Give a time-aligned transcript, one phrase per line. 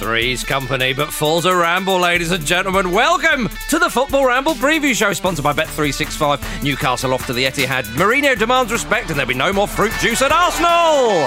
[0.00, 2.90] Three's company, but four's a ramble, ladies and gentlemen.
[2.90, 6.62] Welcome to the Football Ramble preview show, sponsored by Bet365.
[6.62, 7.84] Newcastle off to the Etihad.
[7.96, 11.26] Mourinho demands respect, and there'll be no more fruit juice at Arsenal.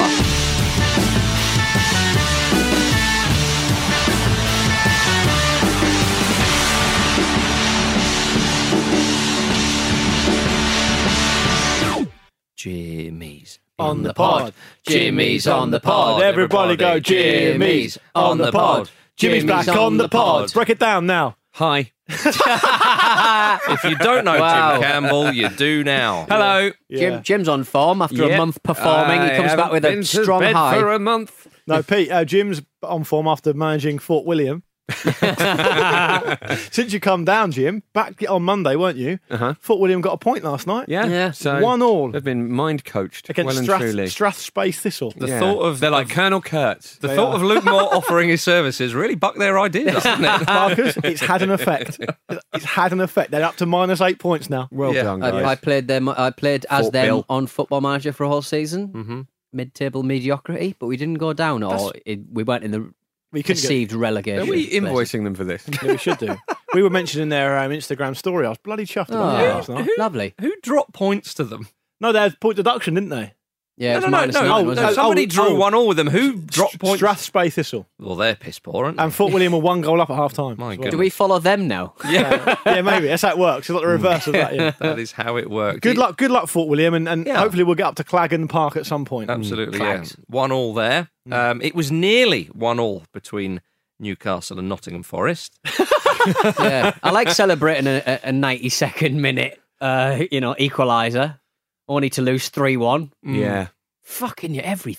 [12.56, 14.54] Jimmy's on the pod.
[14.88, 16.22] Jimmy's on the pod.
[16.22, 18.90] Everybody go, Jimmy's on the pod.
[19.16, 20.52] Jimmy's back on the pod.
[20.54, 21.38] Break it down now.
[21.52, 21.92] Hi.
[22.10, 24.74] if you don't know Wow.
[24.74, 26.26] Jim Campbell, you do now.
[26.28, 26.72] Hello.
[26.90, 27.00] Yeah.
[27.00, 28.38] Jim, Jim's on form after a Yep.
[28.38, 29.22] month performing.
[29.22, 30.80] he comes back haven't with been a to strong bed high.
[30.80, 31.48] for a month.
[31.68, 34.64] No, Pete, uh, Jim's on form after managing Fort William.
[36.72, 39.20] Since you come down, Jim, back on Monday, weren't you?
[39.30, 39.54] Uh-huh.
[39.60, 40.90] Fort William got a point last night.
[40.90, 41.06] Yeah.
[41.08, 41.32] Yeah.
[41.32, 44.08] So One all They've been mind coached against well and truly.
[44.08, 44.72] Strath, truly.
[44.72, 45.14] Strathspey Thistle.
[45.16, 45.40] The Yeah.
[45.40, 46.98] thought of they're like of- Colonel Kurtz.
[46.98, 47.36] The thought are.
[47.36, 50.48] of Luke Moore offering his services really bucked their ideas, doesn't it?
[50.48, 52.00] Marcus, it's had an effect.
[52.54, 53.32] It's had an effect.
[53.32, 54.68] They're up to minus eight points now.
[54.72, 55.04] Well Yeah.
[55.04, 55.34] done, guys.
[55.34, 56.10] I, I played them.
[56.10, 57.26] I played as Fort them Bill.
[57.30, 58.88] on Football Manager for a whole season.
[58.90, 59.22] mm-hmm.
[59.56, 62.92] Mid-table mediocrity, but we didn't go down, or it, we weren't in the
[63.34, 64.48] We couldn't get, perceived relegation.
[64.48, 64.80] Are we places.
[65.14, 65.68] invoicing them for this?
[65.84, 66.36] yeah, we should do.
[66.74, 68.46] We were mentioning their um, Instagram story.
[68.46, 69.90] I was bloody chuffed about Oh, it last night.
[69.98, 70.34] lovely.
[70.40, 71.68] Who dropped points to them?
[72.00, 73.34] No, they had point deduction, didn't they?
[73.76, 74.42] Yeah, No, it's no, no, minus no.
[74.42, 74.96] nine, Oh, wasn't no, it?
[74.96, 75.56] Somebody oh, drew oh.
[75.56, 76.08] one all with them.
[76.08, 77.02] Who dropped points?
[77.02, 77.88] Strathspey Thistle.
[78.00, 79.04] Well, they're piss poor, aren't they?
[79.04, 80.56] And Fort William were one goal up at half time.
[80.60, 81.96] My Do we follow them now?
[82.10, 83.08] yeah, yeah, maybe.
[83.08, 83.70] That's how it works.
[83.70, 84.54] It's like the reverse of that.
[84.54, 84.72] Yeah.
[84.80, 85.80] that is how it works.
[85.80, 87.40] Good luck, good luck, Fort William, and, and Yeah.
[87.40, 89.30] hopefully we'll get up to Claggan Park at some point.
[89.32, 90.04] Absolutely, yeah.
[90.28, 91.10] One all there.
[91.32, 93.62] Um, it was nearly one all between
[94.00, 95.58] Newcastle and Nottingham Forest.
[96.60, 101.40] yeah, I like celebrating a, a, a 92nd minute, uh, you know, equaliser,
[101.88, 103.12] only to lose three one.
[103.24, 103.68] Yeah.
[104.04, 104.98] Fucking you every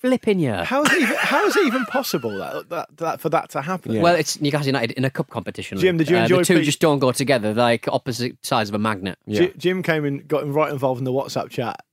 [0.00, 0.64] flipping year.
[0.64, 3.60] How is it even, how is it even possible that, that, that for that to
[3.62, 3.92] happen?
[3.92, 4.02] Yeah.
[4.02, 5.78] Well, it's Newcastle United in a cup competition.
[5.78, 7.52] Jim, did you Uh, enjoy The two Pete- just don't go together.
[7.54, 9.18] Like opposite sides of a magnet.
[9.26, 9.40] Yeah.
[9.42, 11.84] Ji- Jim came and got him right involved in the WhatsApp chat,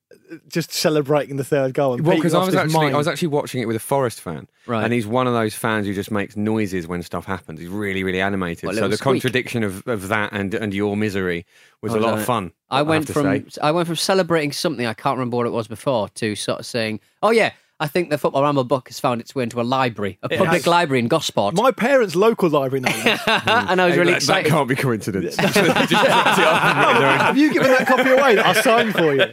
[0.50, 1.94] just celebrating the third goal.
[1.96, 2.96] And Well, because I was actually mind.
[2.96, 4.84] I was actually watching it with a Forest fan, Right.
[4.84, 7.60] and he's one of those fans who just makes noises when stuff happens.
[7.60, 8.66] He's really, really animated.
[8.68, 9.22] What, so the squeak?
[9.22, 11.46] contradiction of, of that and and your misery
[11.82, 12.22] was Oh, a lot no.
[12.22, 12.52] of fun.
[12.70, 13.60] I have went to from say.
[13.62, 16.66] I went from celebrating something I can't remember what it was before to sort of
[16.66, 19.64] saying, "Oh yeah, I think the Football Ramble book has found its way into a
[19.64, 20.68] library, a public has.
[20.68, 22.90] library in Gosport." My parents' local library know
[23.28, 25.36] and I was Hey, really that, that can't be coincidence.
[25.38, 28.46] Just dropped it off and written their own- Have you given that copy away that
[28.46, 29.26] I signed for you?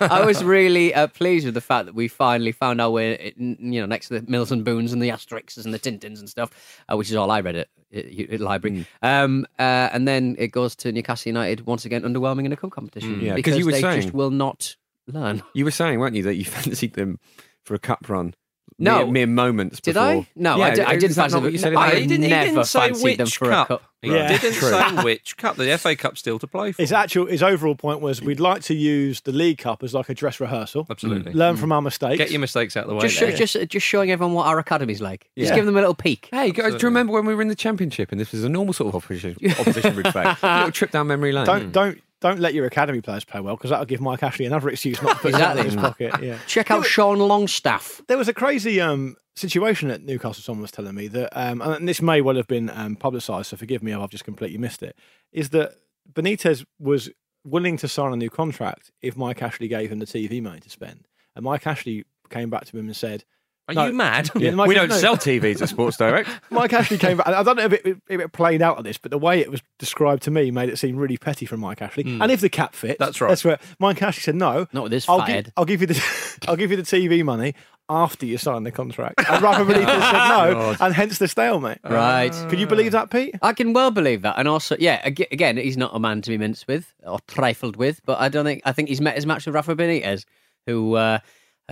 [0.00, 3.80] I was really uh, pleased with the fact that we finally found our way, you
[3.80, 6.50] know, next to the Mills and Boons and the Asterixes and the Tintins and stuff,
[6.90, 8.86] uh, which is all I read at, at, at library.
[9.02, 12.70] Um, uh, and then it goes to Newcastle United once again, underwhelming in a cup
[12.70, 13.20] competition.
[13.20, 14.76] Yeah, 'cause because you were they saying- just will not
[15.06, 15.42] learn.
[15.54, 17.18] You were saying, weren't you, that you fancied them
[17.64, 18.34] for a cup run?
[18.82, 18.98] No.
[18.98, 19.80] mere, mere moments.
[19.80, 20.08] Did before.
[20.08, 20.26] I?
[20.34, 21.52] No, yeah, I, di- I didn't that fancy them.
[21.52, 21.72] you said.
[21.72, 23.70] in I didn't, he never didn't say fancied which them for cup.
[23.70, 23.82] a cup.
[24.02, 24.28] He Yeah.
[24.28, 24.70] didn't True.
[24.70, 25.56] say which cup.
[25.56, 26.82] The FA Cup's still to play for.
[26.82, 30.08] His actual his overall point was we'd like to use the League Cup as like
[30.08, 30.86] a dress rehearsal.
[30.90, 31.32] Absolutely.
[31.32, 31.36] Mm.
[31.36, 31.60] Learn mm.
[31.60, 32.18] from our mistakes.
[32.18, 33.02] Get your mistakes out of the way.
[33.02, 35.30] Just, show, just, just showing everyone what our academy's like.
[35.38, 36.28] Just give them a little peek.
[36.32, 38.48] Hey, guys, do you remember when we were in the championship and this was a
[38.48, 40.36] normal sort of opposition, opposition we'd face?
[40.42, 41.46] A little trip down memory lane.
[41.46, 44.68] Don't don't don't let your academy players play well because that'll give Mike Ashley another
[44.70, 46.14] excuse not to put that in his pocket.
[46.22, 46.38] Yeah.
[46.46, 48.00] Check out Sean Longstaff.
[48.06, 50.42] There was a crazy um, situation at Newcastle.
[50.42, 53.48] Someone was telling me that, um, and this may well have been um, publicised.
[53.48, 54.96] So forgive me if I've just completely missed it.
[55.32, 55.74] Is that
[56.10, 57.10] Benitez was
[57.44, 60.70] willing to sign a new contract if Mike Ashley gave him the TV money to
[60.70, 63.24] spend, and Mike Ashley came back to him and said,
[63.72, 63.86] Are No.
[63.86, 64.30] you mad?
[64.36, 64.96] Yeah, Mike- we don't no.
[64.96, 66.28] sell TVs at Sports Direct.
[66.50, 67.26] Mike Ashley came back.
[67.28, 69.50] I don't know if it, if it played out of this, but the way it
[69.50, 72.04] was described to me made it seem really petty from Mike Ashley.
[72.04, 73.28] And if the cap fits, That's right.
[73.28, 74.66] That's where Mike Ashley said no.
[74.72, 75.52] Not with this I'll, fat gi- head.
[75.56, 77.54] I'll give you the I'll give you the TV money.
[77.88, 79.22] after you sign the contract.
[79.28, 81.78] And Rafa Benitez said no, and hence the stalemate.
[81.84, 82.32] Right.
[82.48, 83.34] Can you believe that, Pete?
[83.42, 86.38] I can well believe that, and also, yeah, again, he's not a man to be
[86.38, 88.00] minced with or trifled with.
[88.06, 90.24] But I don't think I think he's met his match with Rafa Benitez,
[90.66, 91.18] who uh,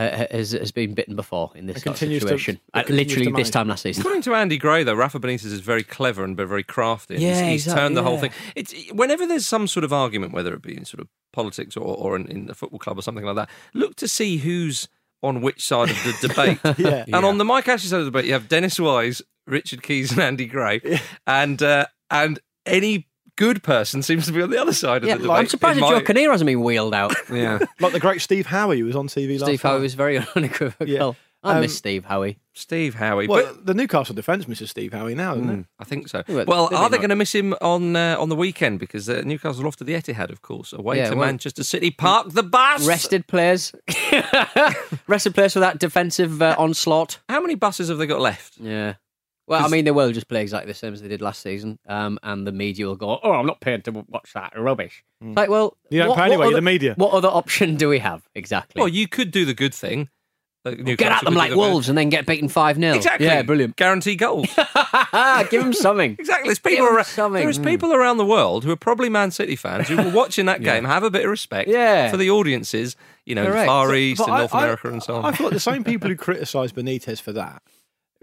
[0.01, 2.61] uh, has has been bitten before in this sort of continues to- situation.
[2.75, 4.01] and Uh, literally this time last season.
[4.01, 7.15] According to Andy Gray, though, Rafa Benitez is very clever and very crafty.
[7.15, 8.31] and he's, Yeah, he's exactly, turned the whole thing.
[8.57, 11.97] It's whenever there's some sort of argument, whether it be in sort of politics or,
[11.97, 14.89] or in, in the football club or something like that, look to see who's
[15.23, 16.59] on which side of the debate.
[16.79, 17.05] Yeah.
[17.07, 20.13] And on the Mike Ashley side of the debate, you have Dennis Wise, Richard Keys,
[20.13, 20.81] and Andy Gray,
[21.27, 23.07] and uh, and any
[23.37, 25.37] good person seems to be on the other side of Yeah, the debate.
[25.37, 27.15] I'm surprised in that my- Joe Kinnear hasn't been wheeled out.
[27.33, 27.59] Yeah.
[27.81, 29.81] Like the great Steve Howey who was on TV last Steve Howey night.
[29.81, 30.89] was very unequivocal.
[30.89, 31.13] Yeah.
[31.43, 32.37] I Um, miss Steve Howey.
[32.53, 33.27] Steve Howey.
[33.27, 35.67] Well, but the Newcastle defence misses Steve Howey now, doesn't it?
[35.79, 36.23] I think so.
[36.29, 37.01] Well, Well, are they not.
[37.01, 39.95] going to miss him on uh, on the weekend because uh, Newcastle off to the
[39.95, 41.91] Etihad, of course, away Yeah, to well- Manchester City.
[41.93, 42.87] Park the bus.
[42.87, 43.73] Rested players,
[45.07, 47.19] rested players for that defensive uh, onslaught.
[47.29, 48.59] How many buses have they got left?
[48.59, 48.95] Yeah.
[49.51, 51.43] Well, I 'Cause- mean, they will just play exactly the same as they did last
[51.43, 55.03] season, um, and the media will go, "Oh, I'm not paying to watch that rubbish."
[55.21, 56.95] It's Like, well, You don't what- pay what anyway, you're other- the media.
[56.97, 58.79] What other option do we have exactly?
[58.81, 60.09] Well, you could do the good thing.
[60.65, 62.49] Uh, get Newcastle at them could do like the good- wolves and then get beaten
[62.49, 63.27] five 0 Exactly.
[63.27, 63.77] Yeah, brilliant.
[63.77, 64.47] Guarantee goals.
[65.51, 66.17] Give them something.
[66.19, 66.49] exactly.
[66.49, 67.43] There's Give people, 'em around, something.
[67.43, 70.63] there's people around the world who are probably Man City fans who were watching that
[70.63, 72.11] game have a bit of respect Yeah.
[72.11, 72.95] for the audiences,
[73.25, 73.67] you know, in the Correct.
[73.69, 75.25] Far East But and I- North I- America and so on.
[75.25, 77.63] I feel like the same people who criticise Benitez for that,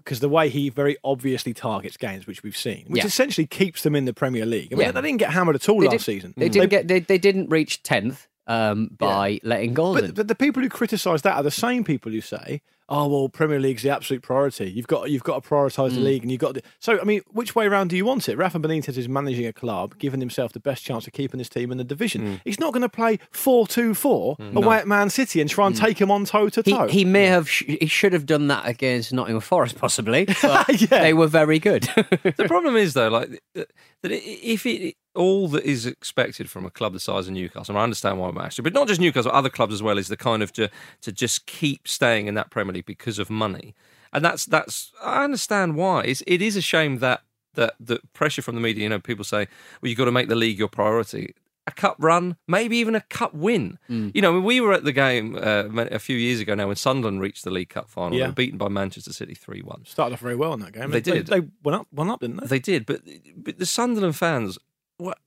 [0.08, 3.08] because the way he very obviously targets games, which we've seen, which Yeah.
[3.08, 4.72] essentially keeps them in the Premier League.
[4.72, 4.92] I mean, Yeah.
[4.94, 6.34] they didn't get hammered at all They last did- season.
[6.38, 6.52] They mm.
[6.54, 6.88] didn't get.
[6.88, 10.06] They, they didn't reach tenth um, by letting goals in.
[10.08, 13.30] But, but the people who criticise that are the same people who say, "Oh well,
[13.30, 14.70] Premier League's the absolute priority.
[14.72, 15.96] You've got you've got to prioritise Mm.
[15.96, 18.28] the league, and you've got to." So I mean, which way round do you want
[18.30, 18.38] it?
[18.38, 21.72] Rafa Benitez is managing a club, giving himself the best chance of keeping his team
[21.72, 22.22] in the division.
[22.22, 22.42] Mm.
[22.46, 26.12] He's not going to play four-two-four away at Man City and try and take him
[26.12, 26.66] on toe to Mm.
[26.66, 26.88] He, toe.
[26.88, 27.50] he may have.
[27.50, 30.26] Sh- he should have done that against Nottingham Forest, possibly.
[30.42, 31.02] But Yeah.
[31.02, 31.84] They were very good.
[31.84, 33.70] the problem is though, like that
[34.04, 37.80] that if it all that is expected from a club the size of Newcastle, and
[37.80, 40.18] I understand why I'm actually, but not just Newcastle, other clubs as well, is the
[40.18, 40.70] kind of to
[41.02, 43.76] to just keep staying in that Premier League because of money,
[44.14, 46.04] and that's that's I understand why.
[46.04, 47.22] It's, it is a shame that
[47.56, 48.84] that the pressure from the media.
[48.84, 49.48] You know, people say,
[49.82, 51.34] well, you've got to make the league your priority.
[51.66, 53.78] A cup run, maybe even a cup win.
[53.90, 54.12] Mm.
[54.16, 56.78] You know, when we were at the game uh, a few years ago now when
[56.78, 58.12] Sunderland reached the League Cup final.
[58.12, 58.28] They Yeah.
[58.28, 59.84] were beaten by Manchester City 3 1.
[59.84, 60.92] started off very well in that game.
[60.92, 61.28] They did.
[61.28, 62.48] They, went up, went up, didn't they?
[62.48, 63.02] They did, but,
[63.36, 64.58] but the Sunderland fans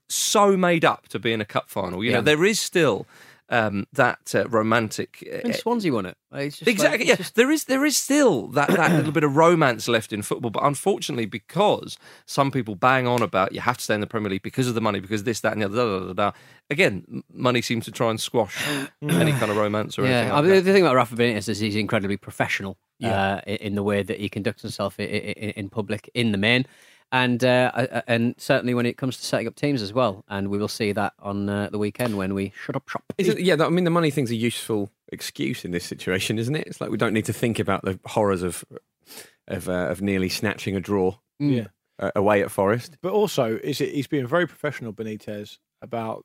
[0.09, 2.03] so made up to be in a cup final.
[2.03, 2.17] You Yeah.
[2.17, 3.07] know, there is still
[3.53, 5.27] um, that uh, romantic.
[5.33, 7.01] uh, when Swansea won it, like- Exactly.
[7.01, 10.13] it's yeah, just- there is there is still that, that little bit of romance left
[10.13, 14.01] in football, but unfortunately, because some people bang on about you have to stay in
[14.01, 15.77] the Premier League because of the money, because this, that, and the other.
[15.77, 16.33] Da, da, da, da.
[16.71, 18.57] Again, money seems to try and squash
[19.03, 20.29] any kind of romance or anything.
[20.29, 23.57] Yeah, Like I mean, the thing about Rafa Benitez is he's incredibly professional uh, in
[23.57, 26.67] in the way that he conducts himself in, in, in public, in the main,
[27.13, 30.25] and uh, and certainly when it comes to setting up teams as well.
[30.29, 33.05] And we will see that on uh, the weekend when we shut up shop.
[33.19, 36.55] Is it, yeah, I mean, the money thing's a useful excuse in this situation, isn't
[36.55, 36.67] it?
[36.67, 38.65] It's like we don't need to think about the horrors of
[39.49, 41.69] of, uh, of nearly snatching a draw Yeah.
[41.99, 42.97] uh, away at Forest.
[43.03, 46.25] But also, is it he's being very professional, Benitez, about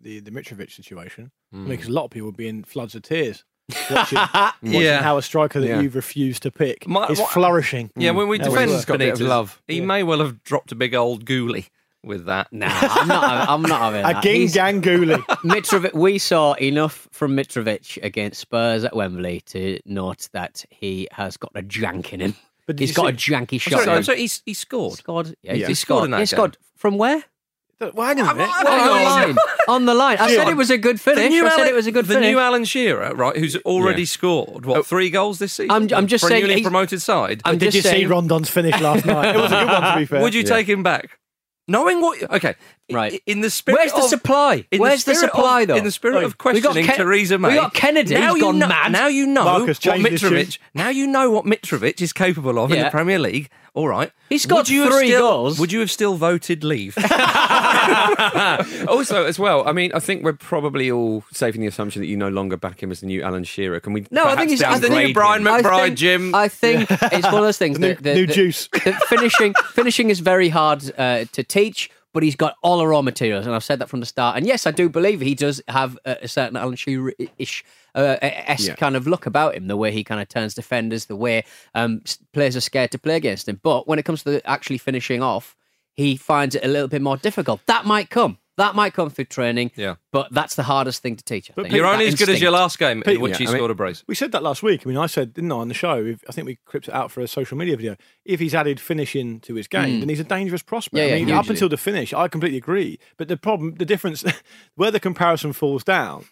[0.00, 1.30] the the Mitrovic situation.
[1.52, 3.44] I mean, because a lot of people would be in floods of tears
[3.90, 5.02] watching, watching Yeah.
[5.02, 5.80] how a striker that Yeah.
[5.80, 7.90] you've refused to pick My- is what- flourishing.
[7.96, 9.62] Yeah, when we Yeah, defend he's got a bit of Benitez, love.
[9.68, 9.84] he Yeah.
[9.84, 11.68] may well have dropped a big old ghoulie
[12.02, 12.50] with that.
[12.52, 13.48] Nah, I'm not.
[13.48, 14.24] I'm not having A that.
[14.24, 15.18] He's- Ginganguli.
[15.44, 21.36] Mitrovic, we saw enough from Mitrovic against Spurs at Wembley to note that he has
[21.36, 22.36] got a jank in him.
[22.66, 23.72] But he's you got a see- janky oh, I'm shot.
[23.72, 24.94] Oh, sorry, in I'm sorry, he's, he scored.
[24.98, 25.34] Scored.
[25.42, 25.66] Yeah, Yeah.
[25.66, 27.24] he He scored in that He scored from where?
[27.80, 28.50] Well, hang on a minute.
[28.52, 29.36] I'm- On the line.
[29.68, 30.18] On the line.
[30.18, 31.32] I said it was a good finish.
[31.32, 32.30] I said Alan- it was a good the finish.
[32.30, 34.06] new Alan Shearer, right, who's already Yeah.
[34.06, 34.82] scored what oh.
[34.82, 35.70] three goals this season?
[35.70, 37.40] I'm- I'm just for a saying newly he's- promoted side.
[37.44, 39.34] I'm Did just you see saying- Rondon's finish last night?
[39.34, 40.20] It was a good one, to be fair.
[40.22, 41.18] Would you take him back?
[41.68, 42.20] Knowing what?
[42.32, 42.54] Okay, i-
[42.92, 43.22] Right.
[43.26, 44.64] In the spirit, Where's the of- supply?
[44.70, 45.76] in Where's the spirit supply, of, though?
[45.76, 48.40] In the spirit of We got questioning Ken- Theresa May, we got Kennedy, Now you
[48.42, 48.92] gone know, mad.
[48.92, 50.58] Now you know Marcus what changed his Mitrovic.
[50.74, 53.48] Now you know what Mitrovic is capable of in the Premier League.
[53.72, 55.60] All right, He's got Would you three still- goals.
[55.60, 56.98] Would you have still voted leave?
[58.88, 62.08] also, as well, I mean, I think we're probably all safe in the assumption that
[62.08, 63.78] you no longer back him as the new Alan Shearer.
[63.80, 64.06] Can we?
[64.10, 65.48] No, I think he's- I the think- new downgrade Brian him?
[65.48, 66.34] I McBride, think- Jim.
[66.34, 67.78] I think it's one of those things.
[67.78, 68.68] The new- that, that- new that- juice.
[68.84, 73.02] that finishing, finishing is very hard uh, to teach, but he's got all the raw
[73.02, 74.36] materials, and I've said that from the start.
[74.36, 77.64] And yes, I do believe he does have a, a certain Alan Shearer-ish
[77.94, 78.74] uh, esque Yeah.
[78.74, 82.02] kind of look about him, the way he kind of turns defenders, the way um,
[82.32, 83.60] players are scared to play against him.
[83.62, 85.56] But when it comes to actually finishing off,
[85.94, 87.60] he finds it a little bit more difficult.
[87.66, 88.38] That might come.
[88.60, 89.72] That might come through training.
[89.74, 89.94] Yeah.
[90.12, 91.50] But that's the hardest thing to teach.
[91.50, 91.74] I But think.
[91.74, 93.48] You're That only as good as your last game in Pete, which yeah, he I
[93.48, 94.04] mean- scored a brace.
[94.06, 94.82] We said that last week.
[94.84, 96.04] I mean, I said, didn't I, on the show?
[96.04, 97.96] If, I think we clipped it out for a social media video.
[98.24, 100.92] If he's added finishing to his game, then he's a dangerous prospect.
[100.92, 101.08] Hmm.
[101.08, 102.98] Yeah, I yeah, mean, up until the finish, I completely agree.
[103.16, 104.24] But the problem, the difference,
[104.74, 106.26] where the comparison falls down,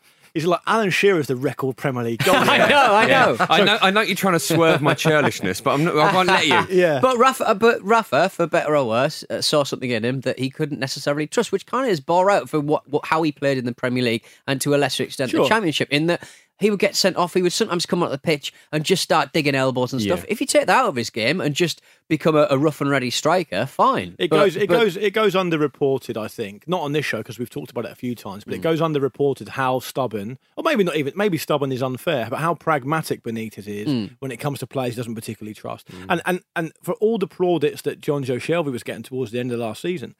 [0.45, 2.35] is like Alan Shearer's the record Premier League goal.
[2.39, 3.37] I know, I know.
[3.41, 6.29] I know, I know you're trying to swerve my churlishness, but I'm not, I won't
[6.29, 6.67] let you.
[6.79, 7.01] Yeah.
[7.01, 10.39] But Rafa, uh, but Rafa, for better or worse, uh, saw something in him that
[10.39, 13.33] he couldn't necessarily trust, which kind of is bore out for what, what how he
[13.33, 15.43] played in the Premier League and to a lesser extent Sure.
[15.43, 15.89] the Championship.
[15.91, 16.29] In that
[16.59, 19.33] he would get sent off, he would sometimes come on the pitch and just start
[19.33, 20.21] digging elbows and stuff.
[20.21, 20.27] Yeah.
[20.33, 22.91] If you take that out of his game and just become a, a rough and
[22.91, 24.17] ready striker, fine.
[24.19, 26.17] It But- goes, it but- goes, it goes underreported.
[26.17, 28.55] I think not on this show because we've talked about it a few times, but
[28.55, 32.55] it goes underreported how stubborn, or maybe not even, maybe stubborn is unfair, but how
[32.55, 34.15] pragmatic Benitez is Hmm.
[34.19, 35.89] when it comes to players he doesn't particularly trust.
[36.09, 39.53] And and and for all the plaudits that Jonjo Shelvey was getting towards the end
[39.53, 40.15] of last season.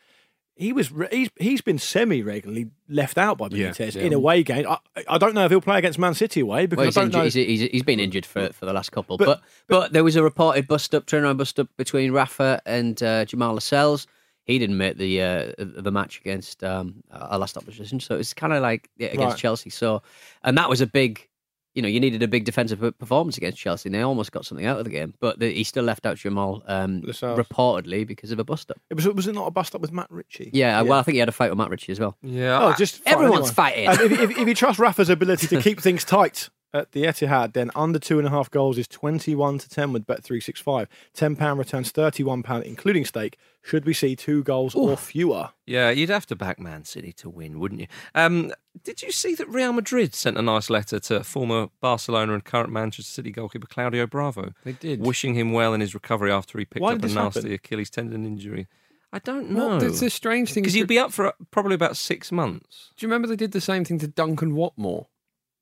[0.61, 4.03] He was he's he's been semi regularly left out by Yeah, Benitez yeah.
[4.03, 4.67] in away games.
[4.69, 7.01] I, I don't know if he'll play against Man City away because Well, he's, I
[7.03, 7.47] don't injured, know.
[7.47, 10.17] he's, he's, he's been injured for, for the last couple, But- but but, there was
[10.17, 14.09] a reported bust up, turnaround bust up between Rafa and uh, Jamal Lascelles.
[14.47, 18.53] He didn't make the uh, the match against um, our last opposition, so it's kind
[18.55, 19.37] of like yeah, against Right.
[19.39, 19.69] Chelsea.
[19.71, 20.03] So,
[20.43, 21.28] and that was a big,
[21.79, 24.67] you know, you needed a big defensive performance against Chelsea, and they almost got something
[24.67, 28.41] out of the game, but the, he still left out Jamal um, reportedly because of
[28.41, 28.81] a bust up.
[28.91, 30.51] It was was it not a bust up with Matt Ritchie?
[30.53, 32.17] Yeah, well, I think he had a fight with Matt Ritchie as well.
[32.21, 32.59] Yeah.
[32.61, 33.55] Oh, just fight Everyone's anyone.
[33.55, 33.89] fighting.
[33.89, 37.55] Um, if, if, if you trust Rafa's ability to keep things tight at the Etihad,
[37.55, 40.61] then under two and a half goals is twenty-one to ten with Bet three six
[40.61, 40.89] five.
[41.15, 43.39] Ten pound returns thirty-one pound, including stake.
[43.63, 45.51] Should we see two goals or fewer?
[45.67, 47.87] Yeah, you'd have to back Man City to win, wouldn't you?
[48.15, 52.45] Um, did you see that Real Madrid sent a nice letter to former Barcelona and
[52.45, 54.53] current Manchester City goalkeeper Claudio Bravo?
[54.65, 55.01] They did.
[55.01, 57.53] Wishing him well in his recovery after he picked Why up a nasty happen?
[57.53, 58.69] Achilles tendon injury.
[59.13, 59.69] I don't know.
[59.69, 60.63] What, it's a strange thing.
[60.63, 62.93] Because he'd be up for uh, probably about six months.
[62.97, 65.07] Do you remember they did the same thing to Duncan Watmore?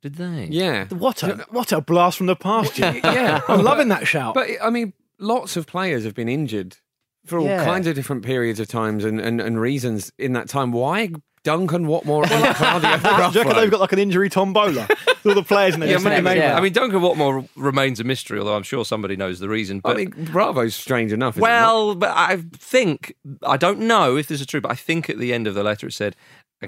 [0.06, 0.48] Did they?
[0.52, 0.84] Yeah.
[0.88, 3.00] What a what a blast from the past, Jim.
[3.02, 3.40] Yeah.
[3.48, 4.34] I'm loving that shout.
[4.34, 6.76] But I mean, lots of players have been injured
[7.25, 7.64] for all Yeah.
[7.64, 10.70] kinds of different periods of times and, and, and reasons in that time.
[10.70, 11.10] Why
[11.42, 12.90] Duncan Watmore and Claudio
[13.32, 14.86] do you reckon they've got like an injury tombola?
[14.88, 15.88] With all the players in there.
[15.90, 16.22] Yeah, just maybe.
[16.22, 16.56] name yeah.
[16.56, 19.78] I mean, Duncan Watmore remains a mystery, although I'm sure somebody knows the reason.
[19.84, 21.34] I But mean, Bravo's strange enough.
[21.34, 21.48] is it not?
[21.48, 25.18] Well, but I think I don't know if this is true, but I think at
[25.18, 26.14] the end of the letter it said,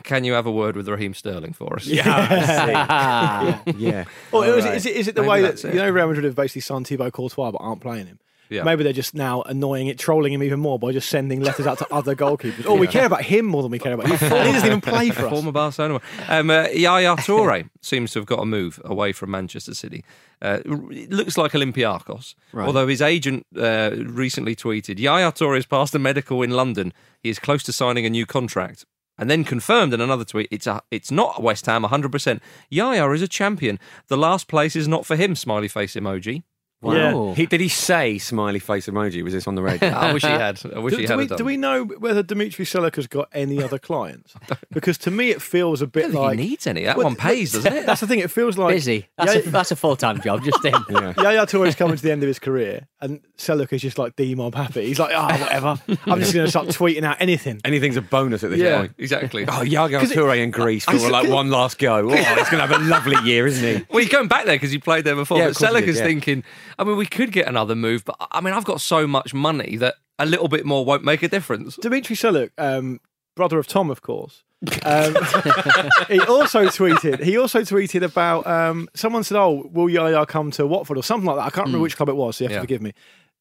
[0.03, 3.61] "Can you have a word with Raheem Sterling for us?" yeah.
[3.77, 4.05] yeah.
[4.33, 5.75] Or is, it, is it is it the Maybe way that that's it.
[5.75, 8.19] you know Real Madrid have basically signed Thibaut Courtois but aren't playing him?
[8.51, 8.63] Yeah.
[8.63, 11.77] Maybe they're just now annoying it, trolling him even more by just sending letters out
[11.79, 12.65] to other goalkeepers.
[12.67, 14.17] Oh, we care about him more than we care about you.
[14.17, 15.31] He doesn't even play for us.
[15.31, 16.01] Former Barcelona.
[16.29, 20.03] Um, uh, Yaya Toure seems to have got a move away from Manchester City.
[20.41, 22.35] Uh, it looks like Olympiacos.
[22.55, 26.95] Although his agent uh, recently tweeted, Yaya Toure has passed a medical in London.
[27.21, 28.87] He is close to signing a new contract.
[29.19, 32.41] And then confirmed in another tweet, it's a, it's not West Ham 100%.
[32.71, 33.79] Yaya is a champion.
[34.07, 36.45] The last place is not for him, smiley face emoji.
[36.81, 37.35] Wow.
[37.35, 39.23] He, did he say smiley face emoji?
[39.25, 39.89] Was this on the radio?
[39.97, 40.61] I wish he had.
[40.75, 41.39] I wish Do, he do had we, done.
[41.39, 44.35] do we know whether Dimitri Seluk has got any other clients?
[44.71, 46.85] Because to me, it feels a bit don't think like he needs any.
[46.85, 47.87] That Well, one pays, doesn't it?
[47.87, 48.21] That's the thing.
[48.21, 49.09] It feels like Busy.
[49.17, 50.85] That's, Yeah, a, that's a full time job, just him.
[50.91, 51.15] yeah.
[51.21, 54.55] Yaya Toure's coming to the end of his career, and Seluk is just like D-mob
[54.55, 54.87] happy.
[54.87, 55.81] He's like, oh, whatever.
[56.07, 57.61] I'm just going to start tweeting out anything.
[57.65, 58.93] Anything's a bonus at this yeah, point.
[58.99, 59.47] exactly.
[59.49, 61.97] Oh, Yaya Toure in Greece for I- like one last go.
[62.11, 63.85] Oh, he's going to have a lovely year, isn't he?
[63.91, 65.39] Well, he's going back there because he played there before.
[65.39, 66.45] Yeah, but of course he Selleck is thinking,
[66.79, 69.77] I mean, we could get another move, but I mean, I've got so much money
[69.77, 71.77] that a little bit more won't make a difference.
[71.77, 73.01] Dimitri Seluk, um,
[73.37, 74.43] brother of Tom, of course.
[74.85, 75.15] Um,
[76.09, 77.23] he also tweeted.
[77.23, 81.27] He also tweeted about um, someone said, "Oh, will Yaya come to Watford or something
[81.27, 82.37] like that?" I can't remember which club it was.
[82.37, 82.59] So you have Yeah.
[82.59, 82.93] to forgive me.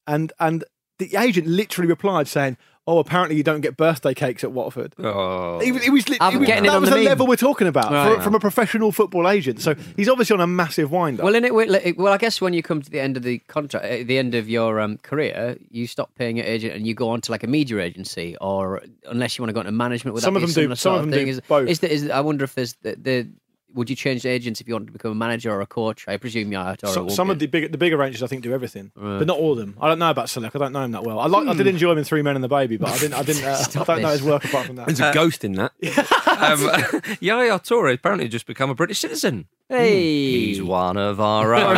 [0.05, 0.63] And and
[0.99, 5.59] the agent literally replied saying, "Oh, apparently you don't get birthday cakes at Watford." Oh.
[5.59, 7.01] He was, he was, lit- I'm he was- getting in that on was the the
[7.01, 7.09] meme.
[7.09, 8.15] level we're talking about Right.
[8.15, 9.61] for, from a professional football agent.
[9.61, 11.25] So he's obviously on a massive wind up.
[11.25, 11.53] Well, in it,
[11.97, 14.33] well, I guess when you come to the end of the contract, at the end
[14.35, 17.43] of your um, career, you stop paying your agent and you go on to like
[17.43, 20.13] a media agency, or unless you want to go into management.
[20.13, 21.25] Would Some that of them do- some of them thing?
[21.25, 21.67] do Is, both.
[21.67, 23.27] Is, the, is I wonder if there's the, the
[23.73, 26.07] would you change the agents if you wanted to become a manager or a coach?
[26.07, 26.75] I presume you are.
[26.83, 29.51] So- some of the big, the bigger ranges, I think, do everything, but not all
[29.51, 29.75] of them.
[29.81, 30.55] I don't know about Seluk.
[30.55, 31.19] I don't know him that well.
[31.19, 33.13] I like, I did enjoy him in Three Men and the Baby, but I didn't,
[33.15, 34.87] I didn't, uh, I don't know his work apart from that.
[34.87, 35.71] There's a ghost in that.
[36.37, 36.59] Um,
[37.19, 39.47] Yaya Toure apparently just become a British citizen.
[39.69, 39.99] hey,
[40.45, 41.75] He's one of our own.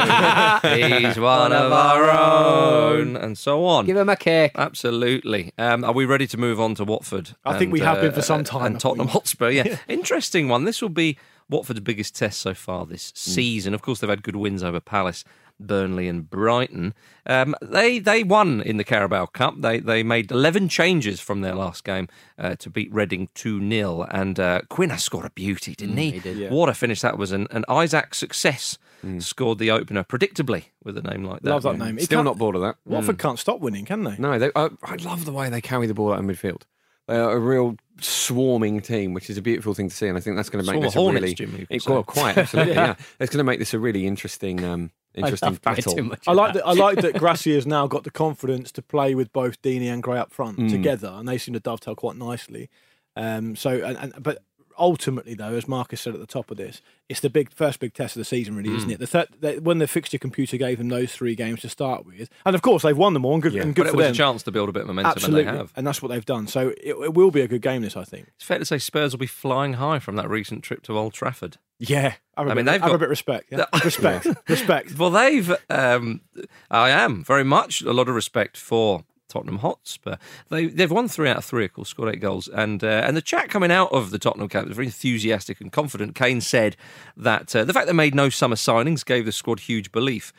[0.64, 3.86] He's one of our own, and so on.
[3.86, 4.52] give him a kick.
[4.56, 5.54] Absolutely.
[5.58, 7.36] Um, are we ready to move on to Watford?
[7.46, 9.14] I think we have been for some uh, time, And Tottenham we?
[9.14, 9.78] Hotspur, yeah.
[9.88, 10.66] Interesting one.
[10.66, 11.18] This will be
[11.50, 13.18] Watford's biggest test so far this Mm.
[13.18, 13.74] season.
[13.74, 15.24] Of course, they've had good wins over Palace
[15.62, 16.94] Burnley and Brighton.
[17.26, 19.56] Um, they they won in the Carabao Cup.
[19.60, 24.04] They they made 11 changes from their last game uh, to beat Reading 2 0.
[24.10, 26.12] And uh, Quina has scored a beauty, didn't he?
[26.12, 26.52] he did.
[26.52, 27.32] What a finish that was.
[27.34, 28.78] An, and Isaac Success
[29.20, 31.50] scored the opener predictably with a name like that.
[31.50, 31.98] Love that name.
[31.98, 32.76] He Still can't- bored of that.
[32.86, 34.16] Watford can't stop winning, can they?
[34.18, 36.64] No, they, I, I love the way they carry the ball out of midfield.
[37.08, 40.22] They are a real swarming team, which is a beautiful thing to see, and I
[40.22, 41.92] think that's going to make Swarm this a hornets, really Jim, you could it- say.
[41.92, 42.96] well, quite absolutely, yeah.
[43.20, 45.94] It's going to make this a really interesting, um, interesting Way battle.
[45.96, 46.60] too much I of like that.
[46.64, 46.68] that.
[46.68, 50.02] I like that Gracia has now got the confidence to play with both Deeney and
[50.04, 50.70] Gray up front Mm.
[50.70, 52.70] together, and they seem to dovetail quite nicely.
[53.16, 54.44] Um, so, and, and but
[54.80, 57.94] ultimately, though, as Marcus said at the top of this, it's the big first big
[57.94, 58.78] test of the season, really, Mm.
[58.78, 59.00] isn't it?
[59.00, 62.30] The third, they, when the fixture computer gave them those three games to start with,
[62.46, 63.62] and of course they've won them all, and good, Yeah.
[63.64, 64.14] and good But it was them.
[64.14, 65.74] a chance to build a bit of momentum, Absolutely, and they have.
[65.76, 66.48] and that's what they've done.
[66.48, 67.82] So it, it will be a good game.
[67.82, 68.28] This, I think.
[68.36, 71.14] It's fair to say Spurs will be flying high from that recent trip to Old
[71.14, 71.58] Trafford.
[71.80, 73.48] Yeah, I a I bit, mean, they've got a bit of respect.
[73.52, 73.66] Yeah?
[73.84, 74.98] respect, respect.
[74.98, 75.54] Well, they've.
[75.70, 76.22] Um,
[76.70, 80.18] I am very much a lot of respect for Tottenham Hotspur.
[80.50, 83.16] They they've won three out of three, of course, scored eight goals, and uh, and
[83.16, 86.16] the chat coming out of the Tottenham camp was very enthusiastic and confident.
[86.16, 86.76] Kane said
[87.16, 90.34] that uh, the fact they made no summer signings gave the squad huge belief,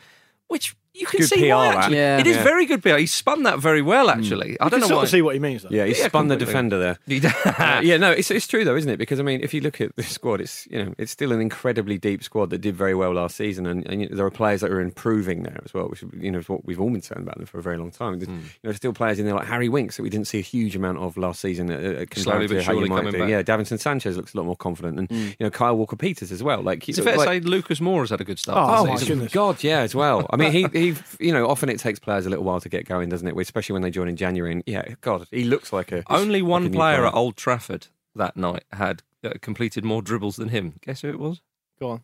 [0.47, 0.75] which.
[0.93, 1.67] You can Good see why.
[1.69, 1.77] PR, that.
[1.83, 1.95] Actually.
[1.97, 2.17] Yeah.
[2.19, 2.43] It is Yeah.
[2.43, 2.97] very good PR.
[2.97, 4.59] He spun that very well, actually.
[4.59, 5.03] I I don't can know sort why.
[5.03, 5.63] of see what he means.
[5.63, 5.69] Though.
[5.71, 6.99] Yeah, he Yeah, spun the defender there.
[7.61, 8.97] Uh, yeah, no, it's it's true though, isn't it?
[8.97, 11.39] Because I mean, if you look at the squad, it's you know it's still an
[11.41, 14.31] incredibly deep squad that did very well last season, and, and you know, there are
[14.31, 17.01] players that are improving there as well, which you know is what we've all been
[17.01, 18.19] saying about them for a very long time.
[18.19, 18.35] There's, Hmm.
[18.35, 20.43] You know, there's still players in there like Harry Winks that we didn't see a
[20.43, 21.71] huge amount of last season.
[21.71, 23.19] Uh, uh, Slowly but to how you surely coming do.
[23.19, 23.29] back.
[23.29, 26.43] Yeah, Davinson Sanchez looks a lot more confident, and you know Kyle Walker Peters as
[26.43, 26.61] well.
[26.61, 28.57] Like, Is it fair like, to say Lucas Moura has had a good start?
[28.57, 29.31] Oh, my goodness.
[29.31, 30.25] God, yeah, as well.
[30.29, 30.95] I mean, he, he,
[31.25, 33.37] you know, often it takes players a little while to get going, doesn't it?
[33.37, 34.51] Especially when they join in January.
[34.51, 37.07] And yeah, God, he looks like a Only like one a player player.
[37.07, 40.73] at Old Trafford that night had uh, completed more dribbles than him.
[40.81, 41.41] Guess who it was?
[41.79, 42.01] Go on.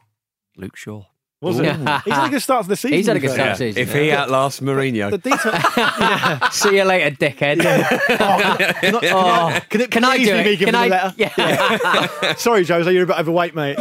[0.55, 1.03] Luke Shaw.
[1.39, 1.65] Was it?
[1.67, 2.97] He's had a good start to the season.
[2.97, 3.81] He's had a good start to the season.
[3.83, 6.49] If he outlasts Mourinho, The detail.
[6.51, 7.57] See you later, dickhead.
[8.91, 10.43] Not- Oh, can, it, can I do easily it?
[10.45, 10.87] be given Can a I?
[10.87, 11.13] letter?
[11.15, 12.33] Yeah.
[12.37, 13.77] Sorry, Jose, you're a bit overweight, mate.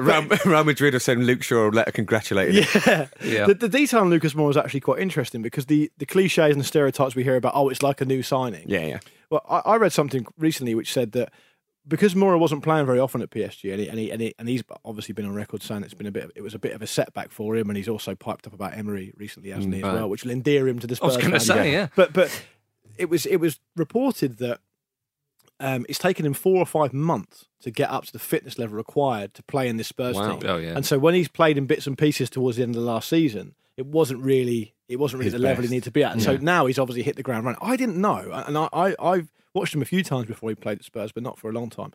[0.00, 2.82] Real, Real Madrid have sent Luke Shaw a letter congratulating him.
[2.86, 3.06] Yeah.
[3.22, 3.46] Yeah.
[3.46, 6.60] The, the detail on Lucas Moura is actually quite interesting because the, the cliches and
[6.60, 8.64] the stereotypes we hear about, oh, it's like a new signing.
[8.66, 8.98] Yeah, yeah.
[9.30, 11.32] Well, I, I read something recently which said that
[11.88, 14.48] because Moura wasn't playing very often at PSG, and, he, and, he, and, he, and
[14.48, 16.72] he's obviously been on record saying it's been a bit, of, it was a bit
[16.72, 19.82] of a setback for him, and he's also piped up about Emery recently, hasn't he,
[19.82, 21.88] as well, which will endear him to the I was gonna say, yeah.
[21.94, 22.44] But but
[22.96, 24.60] it was it was reported that
[25.60, 28.76] um, it's taken him four or five months to get up to the fitness level
[28.76, 30.36] required to play in this Spurs Wow.
[30.38, 30.50] team.
[30.50, 30.74] Oh, yeah.
[30.76, 33.08] And so when he's played in bits and pieces towards the end of the last
[33.08, 36.12] season, it wasn't really it wasn't really His the level he needed to be at.
[36.12, 37.58] And so now he's obviously hit the ground running.
[37.62, 40.78] I didn't know, and I, I I've watched him a few times before he played
[40.78, 41.92] at Spurs, but not for a long time.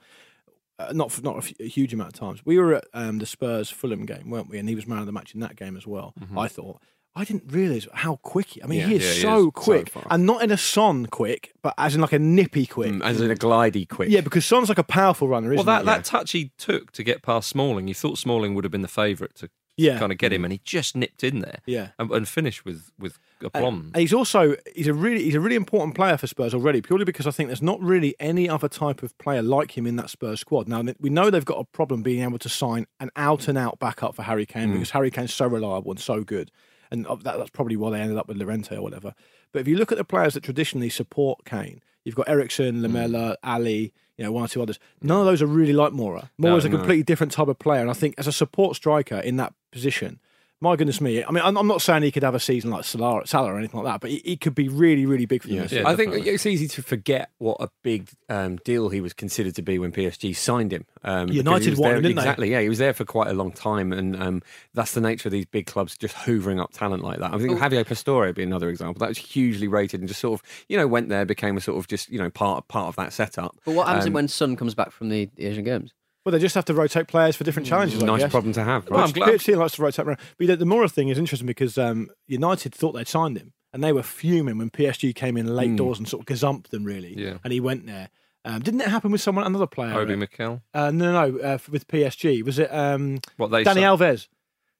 [0.79, 2.41] Uh, not for, not a, f- a huge amount of times.
[2.45, 4.57] We were at um, the Spurs Fulham game, weren't we?
[4.57, 6.13] And he was man of the match in that game as well.
[6.35, 6.81] I thought.
[7.13, 8.47] I didn't realise how quick.
[8.51, 8.91] He, I mean, Mm-hmm.
[8.91, 9.51] Yeah, he is yeah, he so is.
[9.53, 12.93] quick, So and not in a Son quick, but as in like a nippy quick.
[12.93, 14.09] Mm, As in a glidey quick.
[14.09, 15.85] Yeah, because Son's like a powerful runner, Well, isn't that, he?
[15.87, 18.87] that touch he took to get past Smalling, you thought Smalling would have been the
[18.87, 19.99] favourite to Yeah.
[19.99, 21.89] kind of get him, and he just nipped in there Yeah.
[21.99, 23.91] and, and finished with, with aplomb.
[23.93, 27.05] And he's also he's a really he's a really important player for Spurs already, purely
[27.05, 30.09] because I think there's not really any other type of player like him in that
[30.09, 30.67] Spurs squad.
[30.67, 33.79] Now we know they've got a problem being able to sign an out and out
[33.79, 34.73] backup for Harry Kane hmm.
[34.73, 36.51] because Harry Kane's so reliable and so good,
[36.89, 39.13] and uh, that, that's probably why they ended up with Llorente or whatever.
[39.51, 42.81] But if you look at the players that traditionally support Kane, you've got Eriksen, hmm.
[42.81, 43.93] Lamela, Alli.
[44.17, 44.77] You know, one or two others.
[45.01, 46.29] None of those are really like Moura.
[46.39, 46.77] Moura's a no.
[46.77, 50.19] completely different type of player, and I think as a support striker in that position,
[50.61, 51.23] my goodness me.
[51.23, 53.57] I mean, I'm I'm not saying he could have a season like Salah, Salah or
[53.57, 55.57] anything like that, but he, he could be really, really big for them.
[55.57, 55.63] Yeah.
[55.63, 55.87] this Yeah.
[55.89, 59.63] I think it's easy to forget what a big um, deal he was considered to
[59.63, 60.85] be when PSG signed him.
[61.03, 62.21] Um, United he was wanted him, didn't they?
[62.21, 62.61] Exactly, yeah.
[62.61, 64.43] He was there for quite a long time, and um,
[64.73, 67.33] that's the nature of these big clubs just hoovering up talent like that.
[67.33, 68.99] I think Javier Pastore would be another example.
[68.99, 71.79] That was hugely rated and just sort of, you know, went there, became a sort
[71.79, 73.55] of just, you know, part part of that setup.
[73.65, 75.91] But what happens Um, when Son comes back from the Asian Games?
[76.25, 78.01] Well, they just have to rotate players for different challenges.
[78.03, 78.31] I Nice guess.
[78.31, 78.87] problem to have.
[78.89, 80.19] Well, I'm glad- PSG likes to rotate around.
[80.37, 83.83] But the, the Moura thing is interesting because um, United thought they'd signed him, and
[83.83, 87.15] they were fuming when PSG came in late doors and sort of gazumped them really.
[87.17, 87.37] Yeah.
[87.43, 88.09] And he went there.
[88.45, 89.93] Um, didn't it happen with someone, another player?
[89.93, 90.61] Obi uh, Mikel.
[90.73, 92.43] uh, no, no, no, uh, with PSG.
[92.43, 94.27] Was it um, What they Danny signed- Alves?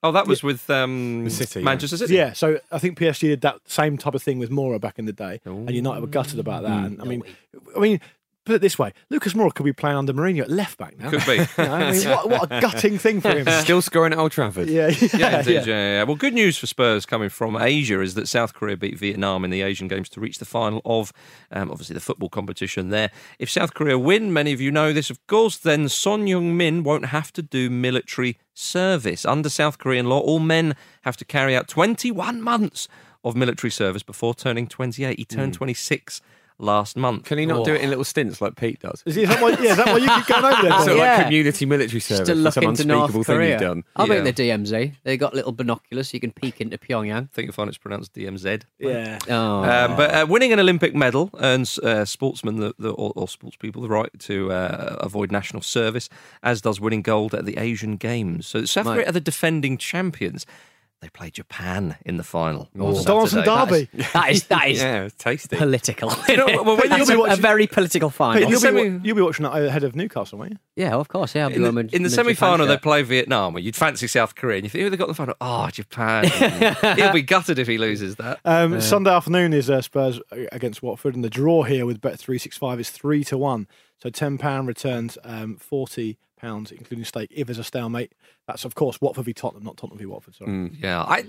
[0.03, 1.65] Oh, that was with um, City, yeah.
[1.65, 2.15] Manchester City.
[2.15, 5.05] Yeah, so I think PSG did that same type of thing with Moura back in
[5.05, 6.85] the day, and United were gutted about that.
[6.85, 7.21] And I mean,
[7.75, 7.99] I mean,
[8.45, 11.09] put it this way: Lucas Moura could be playing under Mourinho at left back now.
[11.09, 11.31] Could be.
[11.61, 13.45] You know, I mean, what, what a gutting thing for him.
[13.63, 14.67] Still scoring at Old Trafford.
[14.69, 15.61] yeah, yeah, Yeah, indeed, yeah.
[15.65, 16.03] yeah, yeah.
[16.03, 19.51] Well, good news for Spurs coming from Asia is that South Korea beat Vietnam in
[19.51, 21.11] the Asian Games to reach the final of,
[21.51, 23.11] um, obviously, the football competition there.
[23.39, 26.83] If South Korea win, many of you know this, of course, then Son Heung Min
[26.83, 29.25] won't have to do military service.
[29.25, 32.87] Under South Korean law, all men have to carry out 21 months
[33.23, 35.17] of military service before turning 28.
[35.19, 36.21] He turned 26
[36.61, 37.25] last month.
[37.25, 39.03] Can he not do it in little stints like Pete does?
[39.05, 40.71] Is, he- is that why, yeah, is that why you keep going over there?
[40.81, 40.97] So Tom?
[40.97, 41.15] Yeah.
[41.17, 43.49] like community military service to for look some into unspeakable North thing Korea.
[43.51, 43.83] you've done.
[43.95, 44.21] I'll Yeah.
[44.23, 44.93] bet the DMZ.
[45.03, 47.23] They got little binoculars so you can peek into Pyongyang.
[47.23, 48.63] I think you'll find it's pronounced DMZ.
[48.79, 49.17] yeah.
[49.29, 53.27] Oh, Um, but uh, winning an Olympic medal earns uh, sportsmen the, the, or, or
[53.27, 56.09] sports people the right to uh, avoid national service,
[56.43, 58.47] as does winning gold at the Asian Games.
[58.47, 58.93] So South Right.
[58.95, 60.45] Korea are the defending champions.
[61.01, 62.69] They play Japan in the final.
[62.79, 63.87] on Donaldson Saturday.
[63.91, 64.03] Derby.
[64.13, 65.57] that is that is Yeah, tasty.
[65.57, 66.09] political.
[66.29, 68.47] know, well, when you'll be a, a watching- very political final.
[68.47, 70.57] You'll, semi- be, wa- you'll be watching that ahead of Newcastle, won't you?
[70.75, 71.33] yeah, of course.
[71.33, 72.81] Yeah, I'll be In the, going in the with semi final, Japan they shirt.
[72.83, 75.15] play Vietnam, where you'd fancy South Korea, and you think, who they got in the
[75.15, 75.35] final?
[75.41, 76.25] Oh, Japan.
[76.97, 78.39] He'll be gutted if he loses that.
[78.45, 82.37] Um, Sunday afternoon is uh, Spurs against Watford, and the draw here with Bet three
[82.37, 83.67] six five is three to one.
[83.97, 87.29] So ten pound returns um, forty pounds, including stake.
[87.33, 88.13] If there's a stalemate,
[88.47, 90.35] that's of course Watford v Tottenham, not Tottenham v Watford.
[90.35, 90.49] Sorry.
[90.49, 91.25] Mm, yeah, I,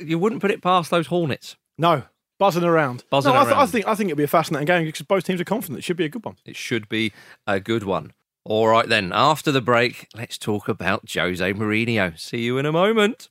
[0.00, 1.56] you wouldn't put it past those Hornets.
[1.76, 2.04] No,
[2.38, 3.04] buzzing around.
[3.10, 5.24] Buzzing no, I, th- I think I think it'll be a fascinating game because both
[5.24, 5.78] teams are confident.
[5.78, 6.36] It should be a good one.
[6.44, 7.12] It should be
[7.46, 8.12] a good one.
[8.44, 9.10] All right, then.
[9.14, 12.18] After the break, let's talk about Jose Mourinho.
[12.18, 13.30] See you in a moment.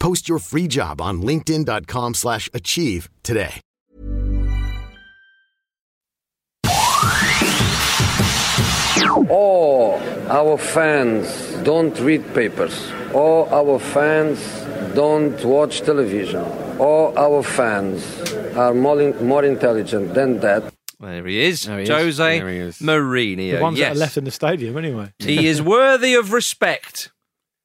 [0.00, 3.60] Post your free job on linkedin.com/achieve slash achieve today.
[9.28, 11.26] All our fans
[11.64, 12.90] don't read papers.
[13.14, 14.38] All our fans
[14.94, 16.44] don't watch television.
[16.78, 18.02] All our fans
[18.56, 20.62] are more, in- more intelligent than that.
[20.98, 21.88] There he is, There he is.
[21.88, 22.78] Jose There he is.
[22.78, 23.56] Mourinho.
[23.56, 23.88] The ones yes.
[23.90, 25.12] that are left in the stadium, anyway.
[25.18, 27.10] he is worthy of respect.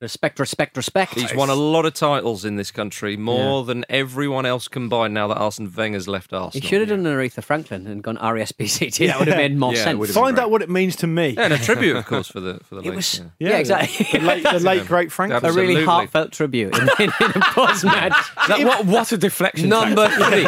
[0.02, 1.14] Respect, respect, respect.
[1.14, 5.30] He's won a lot of titles in this country, more than everyone else combined now
[5.30, 9.08] that Arsene Wenger's left Arsenal, He should have done an Aretha Franklin and gone RSPCT.
[9.08, 9.98] That would have made more Yeah, sense.
[9.98, 10.44] would have been Find great.
[10.44, 11.30] out what it means to me.
[11.30, 13.50] Yeah, and a tribute, of course, for the for the It late, was, yeah.
[13.52, 14.20] yeah, exactly.
[14.20, 15.32] The late, the late great Frank.
[15.32, 18.14] a really heartfelt tribute in, in, in a post match.
[18.66, 19.70] What, what a deflection.
[19.70, 20.48] Number three.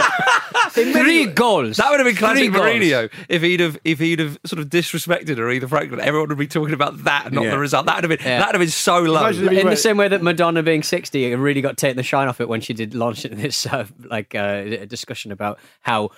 [1.08, 1.78] Three goals.
[1.78, 2.66] That would have been classic Three goals.
[2.66, 6.00] Mourinho if he'd have if he'd have sort of disrespected Aretha Franklin.
[6.02, 7.52] Everyone would be talking about that, not Yeah.
[7.52, 7.86] the result.
[7.86, 8.40] That would have been Yeah.
[8.40, 9.22] that would have been so low.
[9.22, 12.04] Imagine if he in the same way that Madonna being 60 really got taken the
[12.04, 16.10] shine off it when she did launch this uh, like uh, discussion about how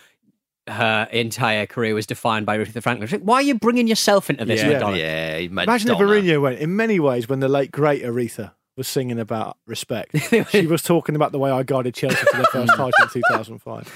[0.67, 3.09] her entire career was defined by Aretha Franklin.
[3.11, 4.69] Like, Why are you bringing yourself into this, Yeah.
[4.73, 4.97] Madonna?
[4.97, 6.59] yeah, Imagine if Mourinho went.
[6.59, 10.15] In many ways, when the late great Aretha was singing about respect,
[10.51, 13.91] she was talking about the way I guided Chelsea to their first title in 2005.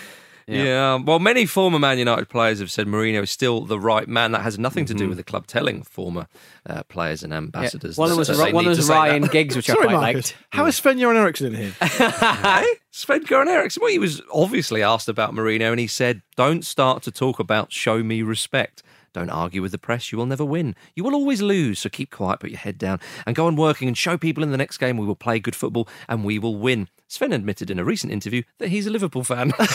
[0.47, 0.95] Yeah.
[0.95, 4.31] Well, many former Man United players have said Mourinho is still the right man.
[4.33, 6.27] That has nothing to do with the club telling former
[6.65, 7.37] uh, players and Yeah.
[7.37, 7.97] ambassadors.
[7.97, 9.23] One that- was, that one need was Ryan.
[9.23, 10.15] Giggs, which I Sorry, quite Marcus.
[10.31, 10.35] liked.
[10.51, 11.73] How is Sven Göran Eriksson in here?
[11.81, 13.81] Hey, Sven Goran Eriksson.
[13.81, 17.71] Well, he was obviously asked about Mourinho, and he said, "Don't start to talk about
[17.71, 20.11] show me respect." Don't argue with the press.
[20.11, 20.75] You will never win.
[20.95, 21.79] You will always lose.
[21.79, 24.51] So keep quiet, put your head down, and go on working and show people in
[24.51, 26.89] the next game we will play good football and we will win.
[27.07, 29.51] Sven admitted in a recent interview that he's a Liverpool fan.
[29.51, 29.65] can,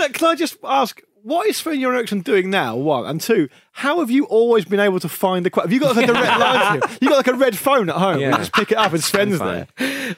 [0.00, 2.76] I, can I just ask, what is Sven Göran Eriksson doing now?
[2.76, 3.48] One and two.
[3.72, 5.50] How have you always been able to find the?
[5.50, 6.98] que- Have you got like a direct line to?
[7.00, 8.20] You got like a red phone at home.
[8.20, 8.32] Yeah.
[8.32, 9.68] You just pick it up and Sven's there.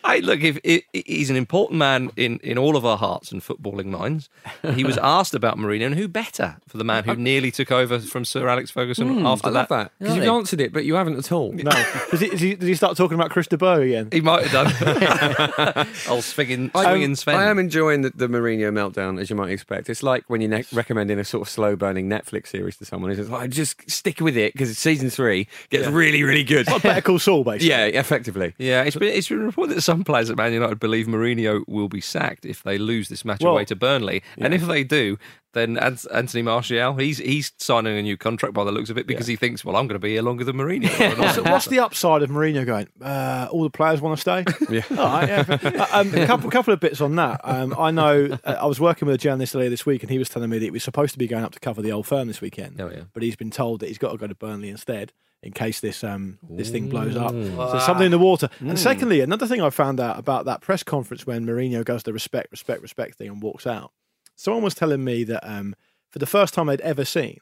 [0.03, 3.43] I look, if, if he's an important man in, in all of our hearts and
[3.43, 4.29] footballing minds.
[4.75, 8.01] He was asked about Mourinho, and who better for the man who nearly took over
[8.01, 9.93] from Sir Alex Ferguson hmm, after I love that.
[9.99, 11.53] Because you've answered it, but you haven't at all.
[11.53, 11.71] No.
[12.11, 14.09] Does he, does, he, does he start talking about Chris de Boer again?
[14.13, 15.87] He might have done.
[16.09, 17.37] Old swinging, swinging Sven.
[17.37, 19.89] I am enjoying the, the Mourinho meltdown, as you might expect.
[19.89, 23.11] It's like when you're ne- recommending a sort of slow burning Netflix series to someone.
[23.11, 26.69] It's like, just stick with it because season three gets really, really good.
[26.69, 27.69] What Better Call Saul, basically.
[27.71, 28.55] yeah, effectively.
[28.59, 31.89] Yeah, it's been, it's been reported that some players at Man United believe Mourinho will
[31.89, 34.23] be sacked if they lose this match Well- away to Burnley.
[34.39, 35.19] And if they do,
[35.53, 39.27] then Anthony Martial, he's he's signing a new contract by the looks of it because
[39.27, 40.91] he thinks, well, I'm going to be here longer than Mourinho.
[41.33, 42.89] So what's the upside of Mourinho going?
[43.01, 44.45] Uh, all the players want to stay.
[44.71, 44.83] Yeah.
[44.91, 45.45] All right, yeah.
[45.49, 47.41] Uh, um, a couple, couple of bits on that.
[47.45, 50.19] Um, I know uh, I was working with a journalist earlier this week, and he
[50.19, 52.07] was telling me that he was supposed to be going up to cover the old
[52.07, 52.81] firm this weekend.
[52.81, 53.03] Oh, yeah.
[53.13, 55.13] But he's been told that he's got to go to Burnley instead
[55.43, 57.33] in case this um, this thing blows up.
[57.33, 58.49] So something in the water.
[58.61, 62.13] And secondly, another thing I found out about that press conference when Mourinho goes the
[62.13, 63.93] respect, respect, respect thing and walks out.
[64.37, 65.75] Someone was telling me that um,
[66.11, 67.39] for the first time they'd ever seen,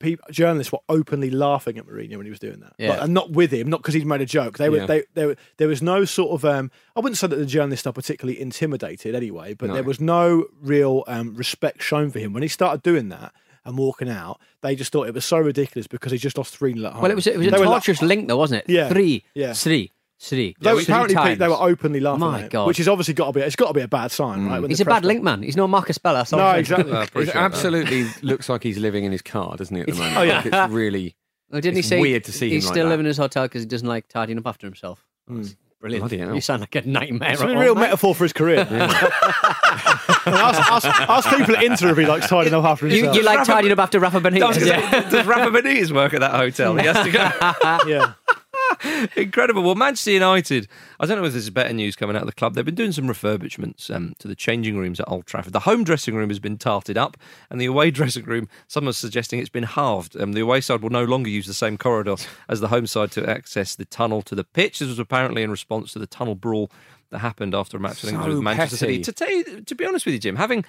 [0.00, 2.90] people, journalists were openly laughing at Mourinho when he was doing that, Yeah.
[2.90, 4.58] Like, and not with him, not because he'd made a joke.
[4.58, 4.86] They were, Yeah.
[4.86, 7.86] they, they, were- there was no sort of, um, I wouldn't say that the journalists
[7.86, 9.74] are particularly intimidated anyway, but No.
[9.74, 13.32] there was no real um, respect shown for him when he started doing that
[13.64, 14.40] and walking out.
[14.62, 17.02] They just thought it was so ridiculous because he just lost three 0 at home.
[17.02, 18.70] Well, it was it was a were like- link, though, wasn't it?
[18.72, 18.88] Yeah.
[18.88, 19.24] Three.
[19.34, 19.52] Yeah.
[19.54, 19.90] Three.
[20.20, 20.54] Three.
[20.60, 22.66] They were- apparently, Pete, they were openly laughing My at it, God.
[22.66, 23.40] which is obviously got to be.
[23.40, 24.60] It's got to be a bad sign, right?
[24.60, 25.42] when He's the a press bad link man.
[25.42, 26.18] He's not Marcus Bella.
[26.18, 26.92] that's all No, exactly.
[26.92, 27.36] I It that.
[27.36, 29.82] absolutely looks like he's living in his car, doesn't he?
[29.82, 30.36] At the moment, Oh, yeah.
[30.36, 31.16] Like, it's really.
[31.52, 32.90] Oh, didn't It's he say weird to see he's him like still that.
[32.90, 35.04] living in his hotel because he doesn't like tidying up after himself?
[35.28, 35.42] Hmm.
[35.42, 36.00] That's Brilliant.
[36.02, 36.34] Bloody hell.
[36.34, 37.32] You sound like a nightmare.
[37.32, 37.80] It's a at real home, mate.
[37.82, 38.66] metaphor for his career.
[40.26, 43.16] And ask, ask, ask people at Inter if he likes tidying up after You, himself.
[43.16, 44.40] you like tidying up after Rafa I Benitez?
[44.54, 45.10] gonna Yeah.
[45.10, 46.74] Does Rafa Benitez work at that hotel?
[46.76, 47.88] He has to go.
[47.90, 48.14] yeah.
[49.16, 49.62] Incredible.
[49.62, 50.68] Well, Manchester United,
[51.00, 52.54] I don't know if there's better news coming out of the club.
[52.54, 55.52] They've been doing some refurbishments um, to the changing rooms at Old Trafford.
[55.52, 57.16] The home dressing room has been tarted up,
[57.50, 60.16] and the away dressing room, someone's suggesting it's been halved.
[60.20, 62.16] Um, the away side will no longer use the same corridor
[62.48, 64.78] as the home side to access the tunnel to the pitch.
[64.78, 66.70] This was apparently in response to the tunnel brawl
[67.10, 69.00] that happened after a match So with Manchester City.
[69.00, 70.64] To, you, to be honest with you, Jim, having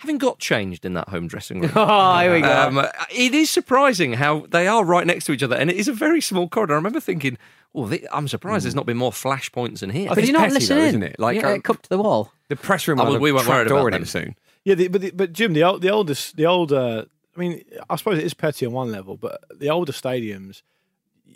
[0.00, 1.70] having got changed in that home dressing room.
[1.76, 2.50] Oh, here we go.
[2.68, 5.88] Um, it is surprising how they are right next to each other, and it is
[5.88, 6.74] a very small corridor.
[6.74, 7.38] I remember thinking,
[7.74, 10.40] "Oh, they, I'm surprised there's not been more flashpoints in here." But you it's not
[10.42, 11.18] petty listen though, isn't it?
[11.18, 12.32] Like, yeah, um, cup to the wall.
[12.48, 14.02] The press room Oh, well, we weren't worried trap door about in them.
[14.02, 14.36] it soon.
[14.64, 17.06] Yeah, the, but the, but Jim, the old, the oldest, the older.
[17.36, 20.62] I mean, I suppose it is petty on one level, but the older stadiums.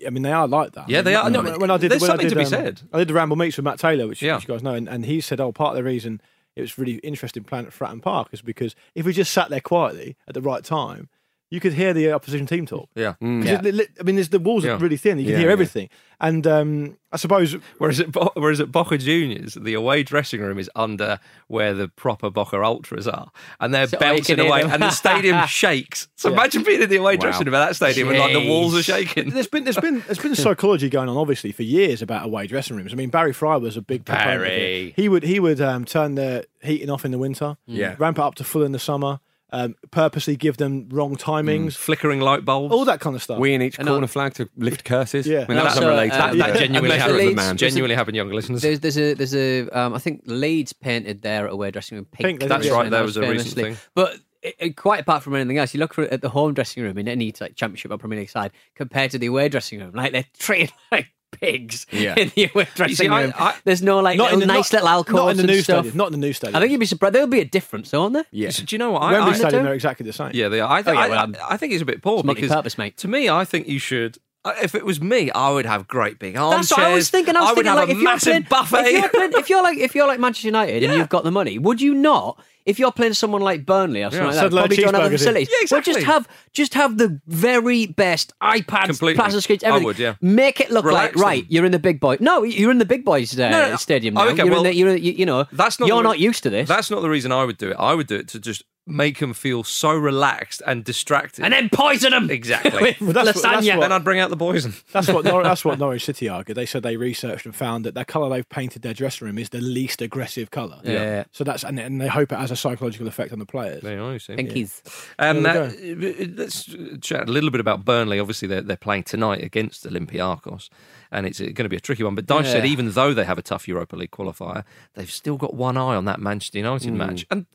[0.04, 0.88] I mean, they are like that.
[0.90, 1.24] Yeah, I mean, they are.
[1.24, 2.80] When, No, when- when I did, there's when I something did, to be um, said.
[2.92, 4.34] I did the Ramble meets with Matt Taylor, which, Yeah.
[4.36, 6.20] which you guys know, and, and he said, "Oh, part of the reason
[6.56, 9.60] it was really interesting playing at Fratton Park is because if we just sat there
[9.60, 11.08] quietly at the right time,
[11.54, 12.88] you could hear the opposition team talk.
[12.94, 13.14] Yeah.
[13.20, 14.72] 'Cause it- it- I mean, the walls Yeah.
[14.72, 15.18] are really thin.
[15.18, 15.52] You can Yeah, hear yeah.
[15.52, 15.88] everything,
[16.20, 20.58] and um, I suppose Whereas at, Bo- whereas at Boca Juniors, the away dressing room
[20.58, 24.82] is under where the proper Boca Ultras are, and they're So, oh, bouncing away, and
[24.82, 26.08] the stadium shakes.
[26.16, 26.34] So Yeah.
[26.36, 27.20] imagine being in the away Wow.
[27.20, 29.30] dressing room at that stadium, and like the walls are shaking.
[29.30, 32.76] There's been there's been there's been psychology going on obviously for years about away dressing
[32.76, 32.92] rooms.
[32.92, 34.48] I mean Barry Fry was a big proponent of it.
[34.48, 34.92] Barry.
[34.96, 37.94] He would he would um, turn the heating off in the winter, Yeah.
[37.98, 39.20] ramp it up to full in the summer,
[39.54, 42.74] um, purposely give them wrong timings, Flickering light bulbs.
[42.74, 43.38] all that kind of stuff.
[43.38, 45.26] We in each And corner I- flag to lift curses.
[45.26, 45.36] Yeah.
[45.36, 46.12] I mean, And that's also, unrelated.
[46.12, 46.54] uh, that, that Yeah.
[46.60, 47.18] genuinely And happened.
[47.18, 47.56] Leeds- man.
[47.56, 48.62] Genuinely happened, young listeners.
[48.62, 52.06] There's there's a there's a um, I think Leeds painted there their away dressing room
[52.12, 52.40] pink.
[52.40, 53.76] Pink, That's right, There that that was a recent famously- thing.
[53.94, 56.82] But it, it- quite apart from anything else, you look for, at the home dressing
[56.82, 59.92] room in any like championship or Premier League side compared to the away dressing room,
[59.94, 61.08] like they're treated like
[61.40, 62.14] pigs Yeah.
[62.18, 63.32] in the away dressing see, room.
[63.38, 65.60] I- There's no like little the, nice not, little alcoves not in the and new
[65.62, 65.78] stuff.
[65.84, 65.96] stadium.
[65.96, 66.56] Not in the new stadium.
[66.56, 67.14] I think you'd be surprised.
[67.14, 68.26] There'll be a difference, though, won't there?
[68.30, 68.50] yeah.
[68.50, 69.02] So do you know what?
[69.02, 70.30] I, Wembley I, Stadium they're exactly the same.
[70.34, 70.70] Yeah, they are.
[70.70, 72.78] I, th- Oh, yeah, well, I, I'm- think it's a bit poor It's because multi-purpose,
[72.78, 72.96] mate.
[72.98, 74.18] to me, I think you should.
[74.44, 76.68] Uh, If it was me, I would have great big armchairs.
[76.68, 77.36] That's what I was thinking.
[77.36, 78.76] I was would thinking, have like, a massive playing, buffet.
[78.86, 81.30] If you're, playing, if you're like, if you're like Manchester United and you've got the
[81.30, 82.40] money, would you not?
[82.66, 85.10] If you're playing someone like Burnley or something Yeah, like that, probably don't have the
[85.10, 85.50] facilities.
[85.52, 89.16] Yeah, Well, just have just have the very best iPads, Completely.
[89.16, 89.84] plasma screens, everything.
[89.84, 90.14] I would, yeah.
[90.22, 91.46] Make it look Relax like right.
[91.50, 92.16] You're in the big boy.
[92.20, 93.76] No, you're in the big boys uh, No, no.
[93.76, 94.30] stadium Oh, now.
[94.30, 95.88] okay, you're well, in the, you're, you, know, That's not.
[95.88, 96.66] you're not used to this.
[96.66, 97.76] That's not the reason I would do it.
[97.78, 101.42] I would do it to just make them feel so relaxed and distracted.
[101.42, 102.94] and then poison them Exactly.
[103.00, 103.76] Well, that's what- that's lasagna.
[103.76, 104.74] what- then I'd bring out the poison.
[104.92, 106.56] That's what Nor- that's what Norwich City argued.
[106.56, 109.48] They said they researched and found that the colour they've painted their dressing room is
[109.48, 110.80] the least aggressive colour.
[110.84, 111.24] Yeah.
[111.32, 113.82] So that's and, and they hope it has a psychological effect on the players.
[113.82, 114.34] There you are, you see.
[114.34, 114.82] Pinkies.
[115.18, 116.64] Um, There uh, let's
[117.00, 118.20] chat a little bit about Burnley.
[118.20, 120.68] Obviously, they're, they're playing tonight against Olympiacos,
[121.10, 122.14] and it's going to be a tricky one.
[122.14, 122.70] But Dyche said Yeah.
[122.72, 126.04] even though they have a tough Europa League qualifier, they've still got one eye on
[126.04, 126.98] that Manchester United Hmm.
[126.98, 127.24] match.
[127.30, 127.46] And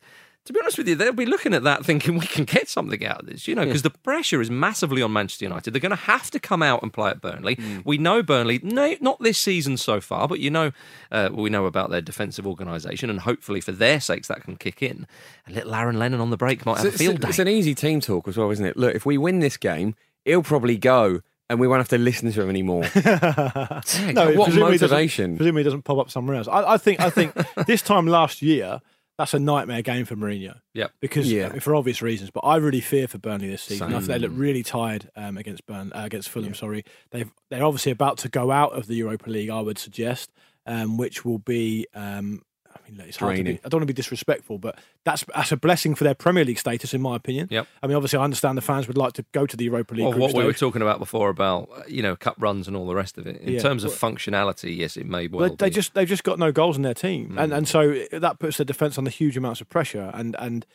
[0.45, 3.05] to be honest with you, they'll be looking at that thinking we can get something
[3.05, 5.71] out of this, you know, because the pressure is massively on Manchester United.
[5.71, 7.55] They're going to have to come out and play at Burnley.
[7.55, 7.79] Hmm.
[7.85, 10.71] We know Burnley, no, not this season so far, but you know,
[11.11, 14.81] uh, we know about their defensive organisation, and hopefully for their sakes that can kick
[14.81, 15.05] in.
[15.45, 17.29] And little Aaron Lennon on the break might have a It's, field it's, day.
[17.29, 18.75] it's an easy team talk as well, isn't it?
[18.77, 19.93] Look, if we win this game,
[20.25, 21.21] he'll probably go
[21.51, 22.83] and we won't have to listen to him anymore.
[23.05, 26.47] no, what presumably he doesn't- Presumably, he doesn't pop up somewhere else.
[26.47, 26.99] I, I think.
[26.99, 27.33] I think
[27.67, 28.81] this time last year,
[29.19, 30.61] that's a nightmare game for Mourinho.
[30.73, 30.91] Yep.
[31.01, 31.51] because Yeah.
[31.53, 32.31] I for obvious reasons.
[32.31, 33.93] But I really fear for Burnley this season.
[33.93, 36.53] I think they look really tired um, against Burn uh, against Fulham.
[36.53, 39.49] Sorry, they've they're obviously about to go out of the Europa League.
[39.49, 40.31] I would suggest,
[40.65, 41.85] um, which will be.
[41.93, 42.43] Um,
[42.89, 43.59] mean, look, it's hard to be, Draining.
[43.65, 46.59] I don't want to be disrespectful, but that's that's a blessing for their Premier League
[46.59, 47.47] status, in my opinion.
[47.51, 47.67] Yep.
[47.83, 50.03] I mean, obviously, I understand the fans would like to go to the Europa League.
[50.03, 50.59] Well, group what we were stage.
[50.59, 53.37] talking about before about you know cup runs and all the rest of it.
[53.41, 53.59] In Yeah.
[53.59, 55.41] terms of functionality, yes, it may well.
[55.41, 55.75] Well, they be.
[55.75, 58.65] just they've just got no goals in their team, and and so that puts their
[58.65, 60.11] defence under huge amounts of pressure.
[60.13, 60.65] And and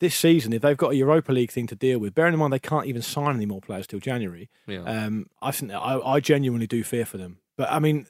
[0.00, 2.52] this season, if they've got a Europa League thing to deal with, bearing in mind
[2.52, 4.80] they can't even sign any more players till January, Yeah.
[4.82, 7.38] um, I think I, I genuinely do fear for them.
[7.56, 8.06] But I mean,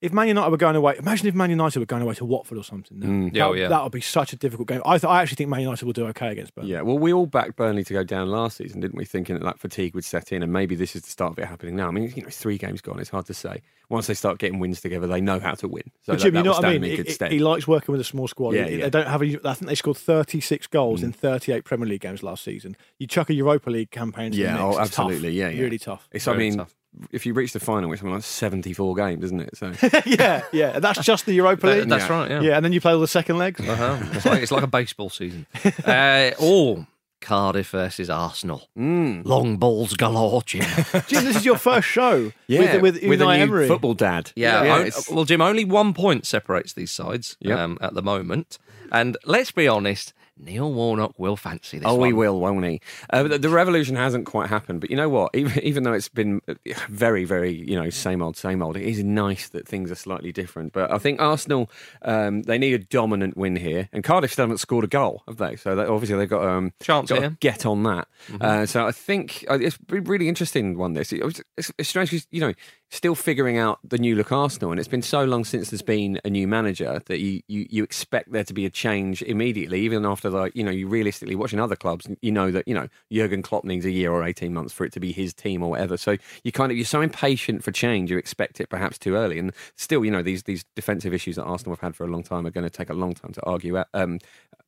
[0.00, 2.56] if Man United were going away, imagine if Man United were going away to Watford
[2.56, 2.98] or something.
[2.98, 3.34] Mm.
[3.34, 3.68] Yeah, oh, that, yeah.
[3.68, 4.80] that would be such a difficult game.
[4.86, 6.70] I th- I actually think Man United will do okay against Burnley.
[6.70, 9.04] Yeah, well, we all backed Burnley to go down last season, didn't we?
[9.04, 11.46] Thinking that that fatigue would set in, and maybe this is the start of it
[11.46, 11.88] happening now.
[11.88, 13.60] I mean, you know, three games gone, it's hard to say.
[13.88, 15.82] Once they start getting wins together, they know how to win.
[16.02, 16.84] So But Jim, that you know what I mean?
[16.84, 18.54] in good He- He likes working with a small squad.
[18.54, 18.84] Yeah, They- yeah.
[18.84, 19.22] They don't have.
[19.22, 22.76] A, I think they scored 36 goals in 38 Premier League games last season.
[22.98, 24.26] You chuck a Europa League campaign.
[24.26, 25.06] into the yeah, mix, oh, it's tough.
[25.06, 25.30] absolutely.
[25.30, 26.08] Yeah, yeah, really tough.
[26.12, 26.74] It's, I mean, tough.
[27.12, 29.56] If you reach the final, it's something like seventy-four games, isn't it?
[29.56, 29.72] So
[30.06, 30.78] yeah, yeah.
[30.80, 31.88] That's just the Europa That- League.
[31.88, 32.30] that's right.
[32.30, 32.40] Yeah.
[32.40, 33.60] Yeah, and then you play all the second legs.
[33.66, 33.98] Uh-huh.
[34.12, 35.46] It's, like, it's like a baseball season.
[35.84, 36.86] Uh, oh,
[37.20, 38.68] Cardiff versus Arsenal.
[38.78, 39.24] Mm.
[39.26, 40.62] Long balls galore, Jim.
[41.08, 43.66] Jim, this is your first show yeah, with, with, with a new Emery.
[43.68, 44.30] football dad.
[44.36, 44.62] Yeah.
[44.62, 44.74] yeah
[45.08, 47.58] on- well, Jim, only one point separates these sides Yep.
[47.58, 48.58] um, at the moment.
[48.92, 52.08] And let's be honest, Neil Warnock will fancy this Oh, one.
[52.08, 52.80] he will, won't he?
[53.10, 54.80] Uh, the, the revolution hasn't quite happened.
[54.80, 55.34] But you know what?
[55.34, 56.54] Even, even though it's been uh,
[56.88, 60.32] very, very, you know, same old, same old, it is nice that things are slightly
[60.32, 60.72] different.
[60.72, 61.70] But I think Arsenal,
[62.02, 63.88] um, they need a dominant win here.
[63.92, 65.56] And Cardiff still haven't scored a goal, have they?
[65.56, 68.08] So they, obviously they've got, um, Chance got to get on that.
[68.40, 71.12] Uh, so I think uh, it's a really interesting one, this.
[71.12, 72.52] It was- It's, strange strange 'cause, you know,
[72.90, 74.70] still figuring out the new look Arsenal.
[74.70, 77.82] And it's been so long since there's been a new manager that you, you, you
[77.84, 81.60] expect there to be a change immediately, even after, like, you know, you realistically watching
[81.60, 84.72] other clubs, you know that, you know, Jurgen Klopp needs a year or 18 months
[84.72, 85.96] for it to be his team or whatever.
[85.96, 89.38] So you kind of, you're so impatient for change, you expect it perhaps too early.
[89.38, 92.22] And still, you know, these, these defensive issues that Arsenal have had for a long
[92.22, 94.18] time are going to take a long time to argue um,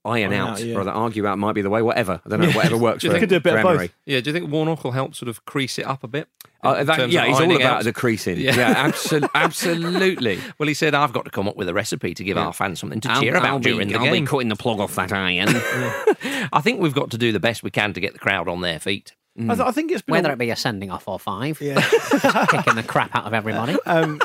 [0.05, 0.77] iron Iron out, out, yeah.
[0.77, 2.21] rather argue out might be the way, whatever.
[2.25, 3.73] I don't know, whatever works Do you for think- Could do a bit of both.
[3.73, 3.91] Emery.
[4.07, 6.29] Yeah, do you think Warnock will help sort of crease it up a bit?
[6.63, 7.85] Uh, that- yeah, he's all about out?
[7.85, 8.39] the creasing.
[8.39, 8.55] Yeah.
[8.55, 10.39] Yeah, absol- absolutely.
[10.59, 12.81] Well, he said, I've got to come up with a recipe to give our fans
[12.81, 14.95] something to cheer I'll- about I'll be- during the I'll be cutting the plug off
[14.97, 15.49] that iron.
[16.53, 18.61] I think we've got to do the best we can to get the crowd on
[18.61, 19.15] their feet.
[19.39, 21.61] I, th- I think it's been Whether a- it be a sending off or five,
[21.61, 21.81] Yeah.
[22.51, 23.77] kicking the crap out of everybody.
[23.87, 24.21] um,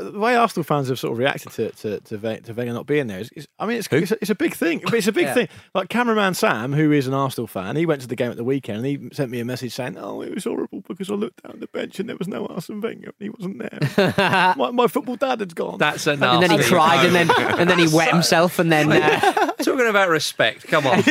[0.00, 2.86] the way Arsenal fans have sort of reacted to to to, Ve- to Wenger not
[2.86, 4.82] being there is, is I mean, it's, it's, a, it's a big thing.
[4.92, 5.48] It's a big thing.
[5.74, 8.44] Like cameraman Sam, who is an Arsenal fan, he went to the game at the
[8.44, 11.42] weekend and he sent me a message saying, "Oh, it was horrible because I looked
[11.42, 14.54] down the bench and there was no Arsene Wenger and he wasn't there.
[14.56, 17.68] my, my football dad had gone." That's a and then he cried, and then and
[17.70, 20.98] then he wet himself, and then uh, Talking about respect, come on.
[21.06, 21.08] It's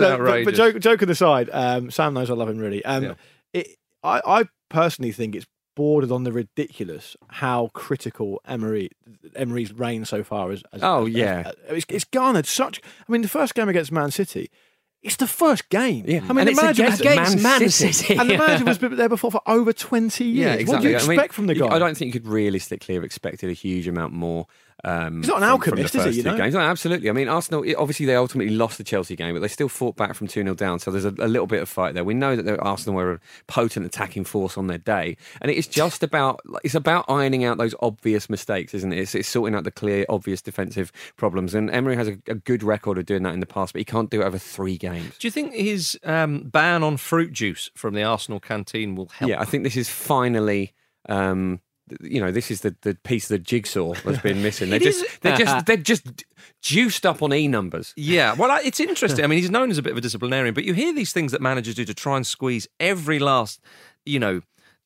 [0.00, 0.44] No, but, outrageous.
[0.46, 2.84] but joke, joking aside, um, Sam knows I love him really.
[2.84, 3.14] Um, Yeah.
[3.52, 3.68] it,
[4.02, 8.90] I, I personally think it's bordered on the ridiculous how critical Emery
[9.34, 10.62] Emery's reign so far is.
[10.72, 11.42] As, Oh, as- yeah.
[11.68, 12.80] as- it's, it's garnered such.
[13.08, 14.50] I mean, the first game against Man City.
[15.02, 16.04] It's the first game.
[16.08, 16.20] Yeah.
[16.28, 17.92] I mean, And the manager against was, against Man Man City.
[17.92, 18.16] City.
[18.18, 20.60] and the manager was there before for over twenty years.
[20.62, 21.66] Yeah, What do you I expect mean, from the guy?
[21.68, 24.46] I don't think you could realistically have expected a huge amount more.
[24.82, 26.36] Um, He's not an from- from alchemist, is he, you know?
[26.36, 26.52] Games.
[26.54, 27.08] No, absolutely.
[27.08, 27.64] I mean, Arsenal.
[27.78, 30.54] Obviously, they ultimately lost the Chelsea game, but they still fought back from two 0
[30.54, 30.78] down.
[30.78, 32.04] So there's a, a little bit of fight there.
[32.04, 35.66] We know that the- Arsenal were a potent attacking force on their day, and it's
[35.68, 38.98] just about it's about ironing out those obvious mistakes, isn't it?
[38.98, 41.54] It's, it's sorting out the clear, obvious defensive problems.
[41.54, 43.84] And Emery has a, a good record of doing that in the past, but he
[43.84, 45.16] can't do it over three games.
[45.18, 49.30] Do you think his um, ban on fruit juice from the Arsenal canteen will help?
[49.30, 50.72] Yeah, I think this is finally.
[51.08, 51.60] Um, th-
[52.00, 54.70] you know, this is the, the piece of the jigsaw that's been missing.
[54.70, 56.24] They're just is- they're just they're just
[56.62, 57.92] juiced up on e numbers.
[57.96, 59.24] Yeah, well, it's interesting.
[59.24, 61.32] I mean, he's known as a bit of a disciplinarian, but you hear these things
[61.32, 63.60] that managers do to try and squeeze every last,
[64.04, 64.40] you know,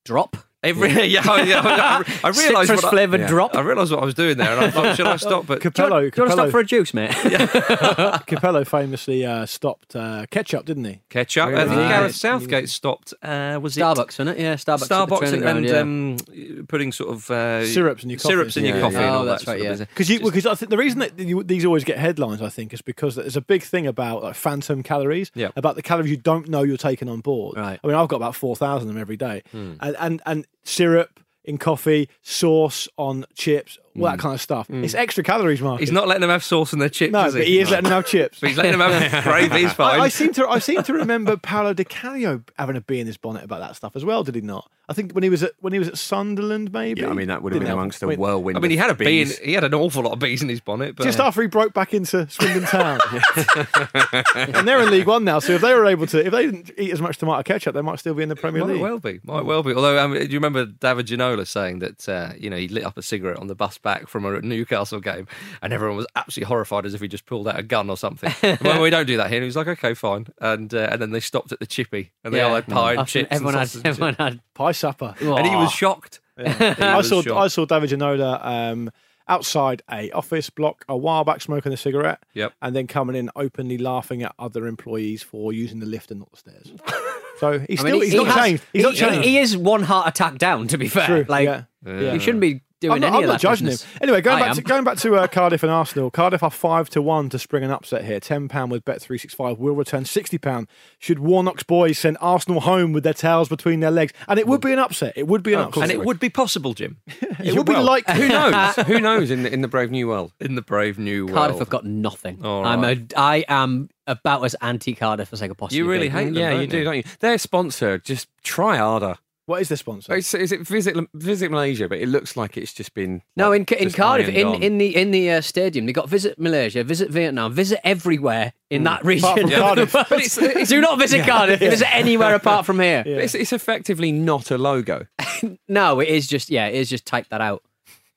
[0.05, 0.37] drop.
[0.63, 0.89] Every.
[1.09, 3.27] Yeah, I, I, I realised Citrus what I- flavoured yeah.
[3.29, 3.55] drop.
[3.55, 5.47] I realised what I was doing there, and I thought, should I stop?
[5.47, 7.11] But Capello, Do you want to stop Capello, for a juice, mate?
[8.27, 11.01] Capello famously uh, stopped uh, ketchup, didn't he?
[11.09, 11.47] ketchup.
[11.49, 11.89] I think Right.
[11.89, 13.15] Gareth Southgate stopped.
[13.23, 14.39] Uh, was it Starbucks, isn't it?
[14.41, 14.89] Yeah, Starbucks.
[14.89, 16.57] Starbucks training and, ground, and yeah.
[16.59, 18.29] um, putting sort of uh, Syrups in your coffee.
[18.29, 18.95] syrups in your coffee.
[18.97, 19.01] yeah.
[19.03, 19.85] and Oh, all that's that right, sort yeah.
[19.85, 22.83] Because because I think the reason that you, these always get headlines, I think, is
[22.83, 25.51] because there's a big thing about like phantom calories, Yeah.
[25.57, 27.57] about the calories you don't know you're taking on board.
[27.57, 27.79] Right.
[27.83, 29.75] I mean, I've got about four thousand of them every day, Hmm.
[29.81, 34.69] and and and syrup in coffee, sauce on chips, all that kind of stuff.
[34.71, 35.81] It's extra calories, Mark.
[35.81, 37.13] He's not letting them have sauce in their chips.
[37.13, 38.41] No, is but he is letting them have chips.
[38.41, 39.61] But he's letting them have gravy.
[39.63, 40.01] He's fine.
[40.01, 43.07] I, I seem to I seem to remember Paolo Di Canio having a bee in
[43.07, 44.25] his bonnet about that stuff as well.
[44.25, 44.71] Did he not?
[44.91, 47.03] I think when he was at when he was at Sunderland, maybe.
[47.03, 48.57] Yeah, I mean that would have Didn't been amongst I mean, whirlwind.
[48.57, 49.21] I mean, he had a bee.
[49.21, 49.39] In, bees.
[49.39, 50.97] he had an awful lot of bees in his bonnet.
[50.97, 52.99] But Just after he broke back into Swindon Town,
[54.35, 55.41] and they're in League One now.
[55.41, 57.83] So if they were able to, if they didn't eat as much tomato ketchup, they
[57.83, 58.81] might still be in the Premier League.
[58.81, 58.83] might League.
[58.83, 59.75] well be, might well be.
[59.75, 62.97] Although, um, do you remember David Ginola saying that uh, you know he lit up
[62.97, 65.27] a cigarette on the bus bus back from a Newcastle game,
[65.63, 68.33] and everyone was absolutely horrified as if he just pulled out a gun or something.
[68.63, 69.39] well, we don't do that here.
[69.39, 72.13] And he was like, "Okay, fine." And uh, and then they stopped at the chippy,
[72.23, 73.29] and they all had pie and chips.
[73.31, 74.41] Everyone and had, sausage and everyone had.
[74.55, 75.15] Pie supper.
[75.19, 75.31] chips.
[75.39, 76.21] and he was shocked.
[76.39, 77.37] He I was saw shocked.
[77.37, 78.91] I saw David Ginola um,
[79.27, 82.23] outside a office block a while back smoking a cigarette.
[82.35, 82.53] Yep.
[82.63, 86.31] And then coming in openly laughing at other employees for using the lift and not
[86.33, 86.73] the stairs.
[87.39, 88.65] So he's I mean, still he- he's he not has- changed.
[88.73, 89.25] He's he, not changed.
[89.25, 90.67] He, he is one heart attack down.
[90.69, 91.27] To be fair, True.
[91.29, 91.63] like yeah.
[91.87, 92.13] Yeah.
[92.13, 93.91] he shouldn't be doing I'm not, any I'm of not that judging business.
[93.93, 93.99] him.
[94.03, 96.11] Anyway, going I back to going back to uh, Cardiff and Arsenal.
[96.11, 98.21] Cardiff are five to one to spring an upset here.
[98.21, 100.69] Ten pound with Bet three six five will return sixty pound.
[100.99, 104.61] Should Warnock's boys send Arsenal home with their tails between their legs, and it would
[104.61, 105.13] be an upset.
[105.17, 105.83] It would be an upset.
[105.85, 106.99] and it would be possible, Jim,
[107.43, 108.75] It would be like Who knows?
[108.87, 110.33] Who knows in the, in the brave new world?
[110.41, 111.37] in the brave new world.
[111.37, 112.45] Cardiff have got nothing.
[112.45, 113.13] All I'm a, right.
[113.17, 116.15] I am about as anti Cardiff as I could possibly You really be.
[116.15, 117.05] hate them, yeah, don't you do, don't you?
[117.21, 119.17] Their sponsor, just try harder.
[119.49, 120.15] What is the sponsor?
[120.15, 121.89] Is, is it visit Visit Malaysia?
[121.89, 124.63] But it looks like it's just been No, in like, in just Cardiff, in, on.
[124.63, 128.85] in the in the uh, stadium, they got visit Malaysia, visit Vietnam, visit everywhere in
[128.85, 129.25] that region.
[129.25, 129.93] Apart from Cardiff.
[129.93, 131.61] But it's- do not visit Cardiff.
[131.61, 133.03] Visit anywhere apart from here.
[133.07, 135.07] It's, it's effectively not a logo.
[135.69, 137.63] No, it is just yeah, it is just type that out.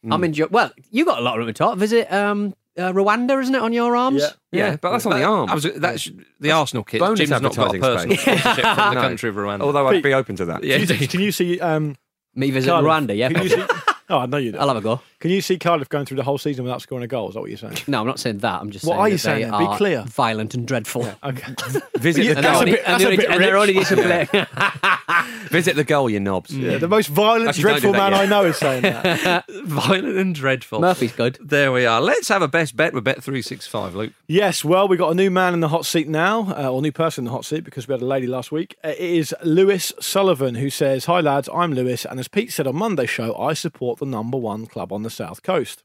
[0.04, 0.12] Hmm.
[0.14, 0.50] I'm enjoying.
[0.52, 1.78] Well, you got a lot of room to talk.
[1.78, 4.22] Visit um, uh, Rwanda, isn't it, on your arms?
[4.22, 4.30] Yeah.
[4.52, 5.50] Yeah, but that's on the That- arm.
[5.50, 6.10] I was- that's
[6.40, 7.00] the Arsenal kit.
[7.00, 8.40] bonus Jim's not got a advertising personal space.
[8.42, 9.02] sponsorship from the No.
[9.02, 9.62] country of Rwanda.
[9.62, 10.64] Although I'd be open to that.
[10.64, 11.10] yeah, Can you, indeed.
[11.10, 11.96] can you see um,
[12.36, 12.90] Me visit Cardiff?
[12.90, 13.18] Rwanda.
[13.18, 13.64] Yeah, Can you see?
[14.10, 14.58] Oh, I know you do.
[14.58, 15.00] I'll have a go.
[15.22, 17.30] Can you see Cardiff going through the whole season without scoring a goal?
[17.30, 17.78] Is that what you're saying?
[17.88, 18.60] No, I'm not saying that.
[18.62, 19.60] I'm just What saying are you that saying they then?
[19.60, 20.04] Be are clear.
[20.08, 21.08] violent and dreadful.
[21.24, 21.54] Okay.
[21.98, 22.66] Visit the And they're That's a goal.
[22.66, 23.62] bit- that's a bit and they're rich.
[23.62, 24.30] only disciplined.
[25.52, 26.56] Visit the goal, you knobs.
[26.56, 28.22] Yeah, the most violent, Actually, don't dreadful that man yet.
[28.22, 29.46] I know is saying that.
[29.66, 30.80] Violent and dreadful.
[30.80, 31.38] Murphy's good.
[31.42, 32.00] There we are.
[32.02, 34.14] Let's have a best bet with Bet365, Luke.
[34.28, 36.92] yes, well, we got a new man in the hot seat now, uh, or new
[36.92, 38.78] person in the hot seat because we had a lady last week.
[38.84, 42.66] Uh, It is Lewis Sullivan who says, "Hi lads, I'm Lewis, and as Pete said
[42.66, 45.84] on Monday's show, I support the number one club on the south coast."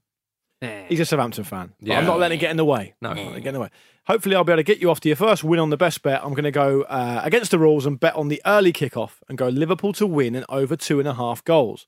[0.88, 1.74] He's a Southampton fan.
[1.80, 2.94] but I'm not letting it get in the way.
[3.02, 3.10] No.
[3.10, 3.68] I'm not letting it get in the way.
[4.06, 6.02] Hopefully, I'll be able to get you off to your first win on the best
[6.02, 6.22] bet.
[6.24, 9.36] I'm going to go uh, against the rules and bet on the early kickoff and
[9.36, 11.86] go Liverpool to win and over two and a half goals,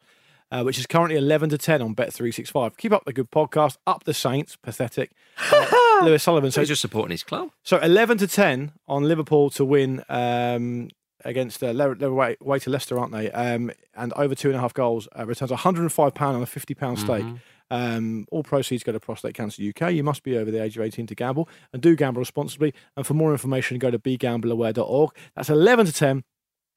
[0.52, 2.76] uh, which is currently 11 to 10 on Bet365.
[2.76, 3.78] Keep up the good podcast.
[3.86, 4.54] Up the Saints.
[4.56, 5.12] Pathetic.
[5.50, 6.50] Uh, Lewis Sullivan.
[6.50, 7.50] So So, he's just supporting his club.
[7.62, 10.88] so 11 to 10 on Liverpool to win um,
[11.24, 13.30] against uh, they're, they're away, away to Leicester, aren't they?
[13.32, 16.74] Um, and over two and a half goals uh, returns 105 pound on a 50
[16.74, 17.24] pound stake.
[17.70, 19.92] Um, all proceeds go to Prostate Cancer UK.
[19.92, 22.72] You must be over the age of 18 to gamble and do gamble responsibly.
[22.96, 25.10] And for more information, go to begambleaware.org.
[25.36, 26.24] That's 11 to 10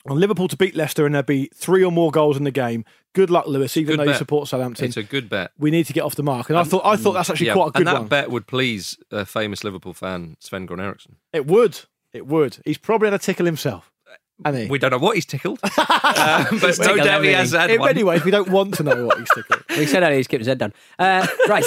[0.08, 2.84] on Liverpool to beat Leicester and there'll be three or more goals in the game.
[3.14, 4.86] Good luck, Lewis, even though you support Southampton.
[4.86, 5.52] It's a good bet.
[5.60, 6.50] we need to get off the mark.
[6.50, 8.08] And I thought I thought that's actually Yeah, quite a good and that one.
[8.08, 11.18] bet would please a famous Liverpool fan, Sven Goran Eriksson.
[11.34, 11.82] It would.
[12.14, 12.58] It would.
[12.66, 13.92] He's probably had a tickle himself.
[14.44, 14.70] Hasn't?
[14.70, 17.80] We don't know what he's tickled, um, but no Tickled doubt he has had In
[17.80, 17.90] one.
[17.90, 19.64] many ways, we don't want to know what he's tickled.
[19.72, 20.74] He said earlier he's kept his head down.
[21.00, 21.64] Uh, right.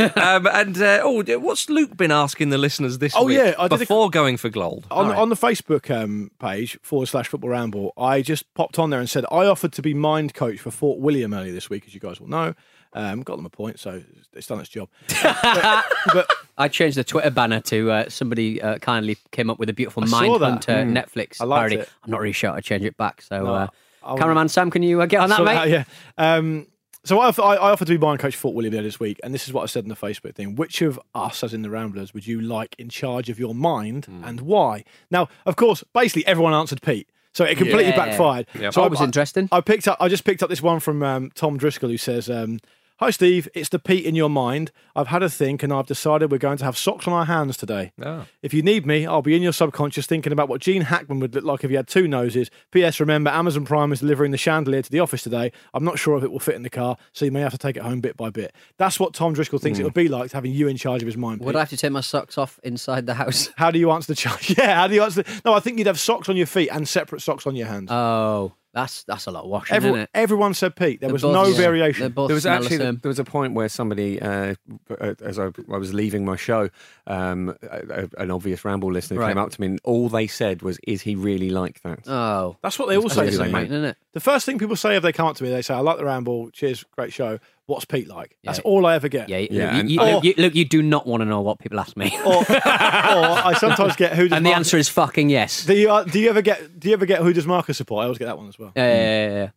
[0.18, 3.68] um, and uh, oh, what's Luke been asking the listeners this Oh, week yeah, I
[3.68, 4.86] did a- before going for gold?
[4.90, 9.00] on, on the Facebook um, page forward slash football ramble, I just popped on there
[9.00, 11.94] and said I offered to be mind coach for Fort William earlier this week, as
[11.94, 12.54] you guys will know.
[12.94, 14.88] Um, got them a point, so it's done its job.
[15.22, 16.26] but, but
[16.56, 20.04] I changed the Twitter banner to uh, somebody uh, kindly came up with a beautiful
[20.04, 20.50] I saw Mind that.
[20.50, 20.92] Hunter Mm.
[20.96, 21.76] Netflix I liked parody.
[21.76, 21.88] it.
[22.04, 23.20] I'm not really sure how to change it back.
[23.22, 23.66] So, No, uh,
[24.02, 25.56] I'll- cameraman Sam, can you uh, get on that, So, mate?
[25.58, 25.84] uh, yeah.
[26.16, 26.66] Um,
[27.04, 29.20] so I, I, I offered to be mind coach for Fort William there this week,
[29.22, 30.56] and this is what I said in the Facebook thing.
[30.56, 34.06] Which of us, as in the Ramblers, would you like in charge of your mind,
[34.06, 34.24] Hmm.
[34.24, 34.84] and why?
[35.10, 37.96] Now, of course, basically everyone answered Pete, so it completely Yeah.
[37.96, 38.46] backfired.
[38.72, 39.48] So That was interesting.
[39.52, 39.96] I picked up.
[40.00, 42.28] I just picked up this one from um, Tom Driscoll, who says.
[42.28, 42.58] Um,
[43.00, 44.72] Hi Steve, it's the Pete in your mind.
[44.96, 47.56] I've had a think and I've decided we're going to have socks on our hands
[47.56, 47.92] today.
[48.02, 48.26] Oh.
[48.42, 51.32] If you need me, I'll be in your subconscious thinking about what Gene Hackman would
[51.32, 52.50] look like if he had two noses.
[52.72, 52.98] P.S.
[52.98, 55.52] Remember, Amazon Prime is delivering the chandelier to the office today.
[55.74, 57.58] I'm not sure if it will fit in the car, so you may have to
[57.58, 58.52] take it home bit by bit.
[58.78, 60.14] That's what Tom Driscoll thinks it would be hmm.
[60.14, 61.38] like having you in charge of his mind.
[61.42, 61.56] Would Pete.
[61.56, 63.48] I have to take my socks off inside the house?
[63.54, 64.48] How do you answer the charge?
[64.58, 65.22] Yeah, how do you answer?
[65.22, 65.42] The...
[65.44, 67.92] No, I think you'd have socks on your feet and separate socks on your hands.
[67.92, 70.10] Oh, that's that's a lot of washing, Every- isn't it?
[70.14, 71.00] everyone said Pete.
[71.00, 72.00] There They're was both- no yeah, variation.
[72.00, 72.98] They're both There was smell the actually same.
[73.02, 74.54] there was a point where somebody, uh,
[75.00, 76.70] uh, as I, I was leaving my show,
[77.06, 79.28] um, a, a- an obvious ramble listener Right.
[79.28, 82.56] came up to me, and all they said was, "Is he really like that?" Oh,
[82.62, 83.30] That's what they all say.
[83.30, 83.62] to me.
[83.64, 83.96] isn't it?
[84.12, 85.98] The first thing people say if they come up to me, they say, "I like
[85.98, 86.50] the ramble.
[86.50, 87.38] Cheers, great show.
[87.68, 88.62] What's Pete like?" That's Yeah.
[88.64, 89.28] all I ever get.
[89.28, 91.40] Yeah, Yeah, you- and- you- Or- look, you, look, you do not want to know
[91.40, 94.76] what people ask me, Or, or I sometimes get who does and the Marcus- answer
[94.78, 95.64] is fucking yes.
[95.64, 98.02] Do you, uh, do you ever get do you ever get who does Marcus support?
[98.02, 98.72] I always get that one as well.
[98.74, 98.96] Yeah, yeah,
[99.28, 99.48] yeah, yeah.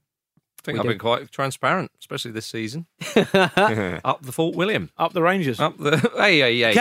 [0.59, 0.89] I think We I've do.
[0.89, 2.85] been quite transparent, especially this season.
[3.33, 4.91] Up the Fort William.
[4.95, 5.59] Up the Rangers.
[5.59, 6.73] Up the hey hey hey.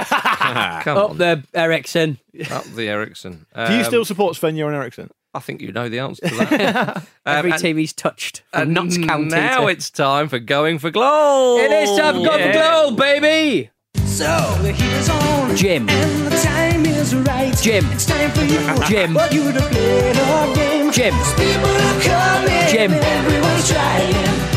[0.83, 1.17] Come Up on.
[1.19, 2.19] there, Eriksson.
[2.51, 3.47] Up the Eriksson.
[3.55, 5.11] do you Um, still support Sven and Eriksson?
[5.33, 6.97] I think you know the answer to that.
[6.97, 9.29] Um, Every and- team he's touched from and Notts County.
[9.31, 11.61] Now to- it's time for going for gold.
[11.61, 12.71] It is time for going for Yeah.
[12.83, 13.71] gold, baby.
[14.07, 14.27] So
[14.63, 15.57] the heat is on.
[15.57, 15.89] Jim.
[15.89, 17.57] And the time is right.
[17.63, 17.85] Jim.
[17.93, 18.59] It's time for you.
[18.89, 19.15] Jim.
[19.15, 20.91] For you to play the game.
[20.93, 21.15] Jim.
[21.37, 22.67] People are coming.
[22.69, 22.93] Jim.
[22.93, 24.13] Everyone's trying.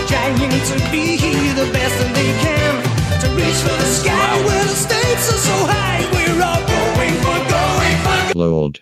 [0.07, 1.15] Trying to be
[1.53, 2.73] the best that they can.
[3.21, 6.01] To reach for the sky where the stakes are so high.
[6.11, 8.79] We're all going for going for Lord.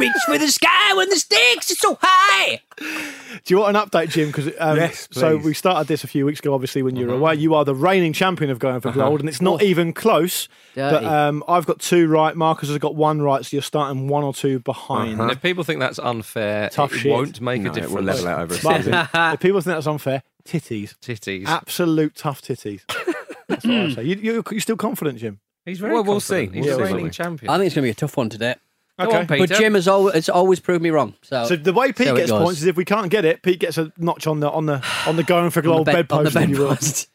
[0.00, 2.60] Reach for the sky when the stakes are so high.
[2.78, 4.28] Do you want an update, Jim?
[4.28, 6.54] Because um, Yes, so we started this a few weeks ago.
[6.54, 9.28] Obviously, when you were away, you are the reigning champion of going for gold, and
[9.28, 10.48] it's not even close.
[10.74, 12.34] But um, I've got two right.
[12.34, 15.20] Marcus has got one right, so you're starting one or two behind.
[15.20, 17.12] And if people think that's unfair, Tough it shit.
[17.12, 17.94] won't make No, a it difference.
[17.94, 19.08] will level out over a Marcus, season.
[19.14, 21.46] if people think that's unfair, titties, Titties.
[21.46, 22.82] absolute tough titties.
[23.48, 24.04] That's what I say.
[24.04, 25.40] You, you, you're still confident, Jim?
[25.66, 26.46] He's very Well, we'll see.
[26.46, 27.50] He's We'll a reigning champion.
[27.50, 28.54] I think it's going to be a tough one today.
[29.00, 29.18] Go Okay.
[29.18, 29.46] on, Peter.
[29.46, 31.14] But Jim has always, has always proved me wrong.
[31.22, 33.58] So, So the way Pete So gets points is if we can't get it, Pete
[33.60, 36.12] gets a notch on the on the on the going for on the gold bed-
[36.12, 36.36] on bedpost.
[36.36, 36.68] if you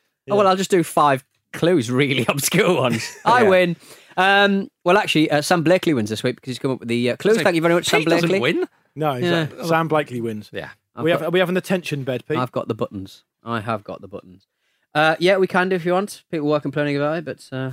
[0.33, 1.23] Oh, well, I'll just do five
[1.53, 3.15] clues, really obscure ones.
[3.25, 3.75] I win.
[4.17, 7.11] Um, well, actually, uh, Sam Blakely wins this week because he's come up with the
[7.11, 7.35] uh, clues.
[7.37, 8.53] Say, Thank you very much, Sam Pete doesn't Blakely.
[8.53, 8.67] win.
[8.95, 9.47] No, Yeah.
[9.49, 10.49] Sam- Sam Blakely wins.
[10.53, 10.69] Yeah.
[10.97, 12.37] we I've have we have an attention bed, Pete.
[12.37, 13.23] I've got the buttons.
[13.43, 14.47] I have got the buttons.
[14.95, 16.23] Uh, yeah, we can do if you want.
[16.31, 17.71] People were complaining about it, but uh,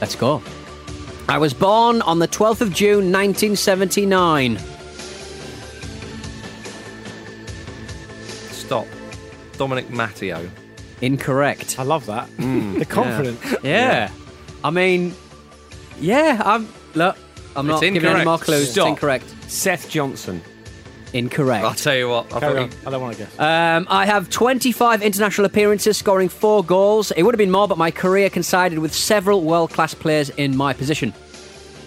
[0.00, 0.42] let's go.
[1.30, 4.58] I was born on the 12th of June, 1979.
[8.50, 8.84] Stop.
[9.56, 10.50] Dominic Matteo.
[11.00, 11.78] Incorrect.
[11.78, 12.26] I love that.
[12.30, 13.40] Mm, the confidence.
[13.62, 14.10] Yeah.
[14.64, 15.14] I mean,
[16.00, 16.68] yeah, I'm.
[16.94, 17.16] Look,
[17.54, 18.72] I'm not It's giving any more clues.
[18.72, 18.88] Stop.
[18.88, 19.26] It's incorrect.
[19.46, 20.42] Seth Johnson.
[21.12, 21.64] Incorrect.
[21.64, 22.32] I'll tell you what.
[22.32, 22.86] I Carry thought on.
[22.86, 23.38] I don't want to guess.
[23.38, 27.10] Um, I have 25 international appearances, scoring four goals.
[27.12, 30.56] It would have been more, but my career coincided with several world class players in
[30.56, 31.12] my position.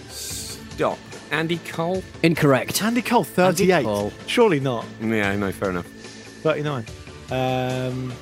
[0.09, 0.99] Stop.
[1.31, 2.03] Andy Cole.
[2.21, 2.83] Incorrect.
[2.83, 3.83] Andy Cole, 38.
[3.83, 4.13] Cole.
[4.27, 4.85] Surely not.
[5.01, 5.87] Yeah, no, fair enough.
[5.87, 6.85] 39.
[7.31, 8.13] Um,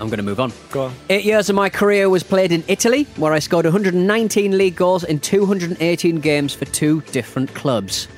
[0.00, 0.52] I'm going to move on.
[0.70, 0.94] go on.
[1.08, 5.04] Eight years of my career was played in Italy, where I scored 119 league goals
[5.04, 8.08] in 218 games for two different clubs.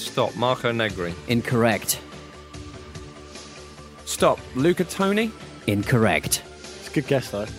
[0.00, 0.34] Stop.
[0.36, 1.14] Marco Negri.
[1.28, 2.00] Incorrect.
[4.04, 4.40] Stop.
[4.54, 5.30] Luca Toni.
[5.66, 6.42] Incorrect.
[6.80, 7.46] It's a good guess, though.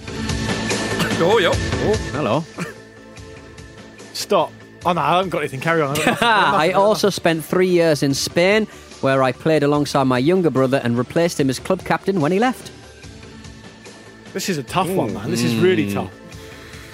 [1.24, 1.52] Oh, yeah.
[1.54, 2.44] Oh, hello.
[4.14, 4.52] Stop.
[4.84, 5.60] Oh, no, I haven't got anything.
[5.60, 5.96] Carry on.
[6.00, 6.16] I.
[6.22, 8.66] I also spent three years in Spain,
[9.02, 12.40] where I played alongside my younger brother and replaced him as club captain when he
[12.40, 12.72] left.
[14.34, 15.30] This is a tough one, man.
[15.30, 15.62] This is hmm.
[15.62, 16.12] really tough.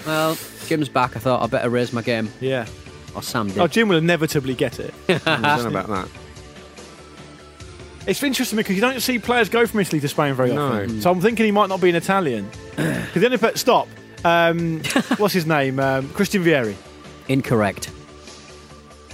[0.06, 1.16] Well, Jim's back.
[1.16, 2.30] I thought I'd better raise my game.
[2.42, 2.66] Yeah.
[3.18, 3.58] Or Sam did.
[3.58, 4.94] Oh, Jim will inevitably get it.
[5.10, 5.42] I don't
[5.74, 6.08] know about that.
[8.06, 10.68] It's interesting because you don't see players go from Italy to Spain very No.
[10.68, 11.02] often.
[11.02, 12.50] So I'm thinking he might not be an Italian.
[12.78, 13.88] Because the only pe- stop.
[14.24, 14.82] Um,
[15.18, 15.80] what's his name?
[15.80, 16.76] Um, Christian Vieri.
[17.28, 17.90] Incorrect.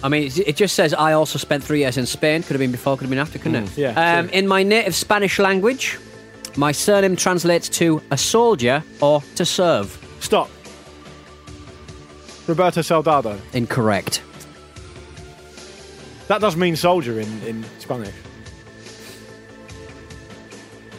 [0.03, 2.43] I mean, it- it just says I also spent three years in Spain.
[2.43, 3.77] Could have been before, could have been after, couldn't it?
[3.77, 5.97] yeah, Um, in my native Spanish language,
[6.57, 9.97] my surname translates to a soldier or to serve.
[10.19, 10.49] Stop.
[12.47, 13.39] Roberto Soldado.
[13.53, 14.21] Incorrect.
[16.27, 18.13] That does mean soldier in, in Spanish.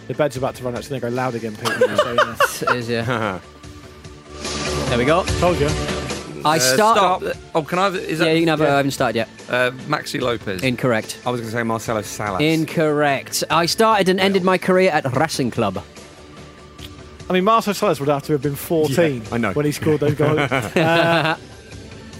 [0.06, 1.68] The bed's about to run out, so they go loud again, Pete.
[1.68, 2.36] So, yeah.
[2.72, 3.40] It is, yeah.
[4.88, 5.24] there we go.
[5.40, 5.68] Told you.
[6.44, 7.22] I Uh, start.
[7.22, 7.36] stop.
[7.54, 7.84] Oh, can I?
[7.84, 8.26] Have, Is that?
[8.26, 8.64] Yeah, you can have it.
[8.64, 8.74] yeah.
[8.74, 9.28] I haven't started yet.
[9.48, 10.62] Uh, Maxi Lopez.
[10.62, 11.18] Incorrect.
[11.24, 12.42] I was going to say Marcelo Salas.
[12.42, 13.44] Incorrect.
[13.48, 15.82] I started and ended my career at Racing Club.
[17.28, 19.52] I mean, Marcel Salas would have to have been 14 Yeah, I know.
[19.52, 20.38] when he scored those goals.
[20.50, 21.36] uh,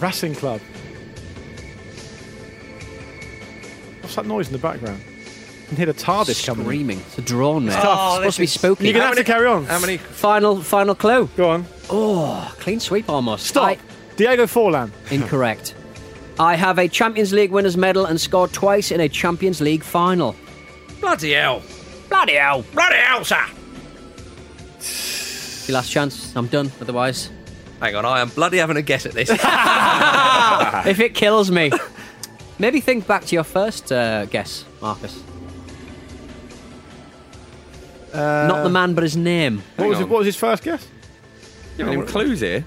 [0.01, 0.61] Racing Club.
[4.01, 5.01] What's that noise in the background?
[5.65, 6.61] I can hear the TARDIS coming.
[6.61, 6.67] in.
[6.67, 6.99] Screaming.
[7.01, 7.75] It's a drone, mate.
[7.83, 8.85] Oh, it's supposed to be this spooky.
[8.85, 9.65] You're going to have to carry on.
[9.65, 9.97] How many?
[9.97, 11.29] Final, final clue.
[11.37, 11.67] Go on.
[11.91, 13.47] Oh, clean sweep almost.
[13.47, 13.69] Stop.
[13.69, 13.79] I-
[14.17, 14.91] Diego Forlan.
[15.11, 15.75] incorrect.
[16.39, 20.37] I have a Champions League winners medal and scored twice in a Champions League final.
[21.01, 21.63] Bloody hell.
[22.09, 22.65] Bloody hell.
[22.73, 23.45] Bloody hell, sir.
[24.85, 26.35] It's your last chance.
[26.37, 26.71] I'm done.
[26.81, 27.31] Otherwise,
[27.81, 29.29] Hang on, I am bloody having a guess at this.
[30.87, 31.71] if it kills me,
[32.59, 35.23] maybe think back to your first uh, guess, Marcus.
[38.15, 39.63] Not the man, but his name.
[39.77, 40.05] What was, on.
[40.05, 40.87] it, what was his first guess?
[41.77, 42.65] You're giving him clues here.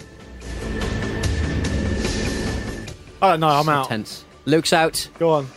[3.22, 3.88] Oh, no, I'm So out.
[3.88, 4.26] Tense.
[4.46, 5.10] Luke's out.
[5.18, 5.48] Go on.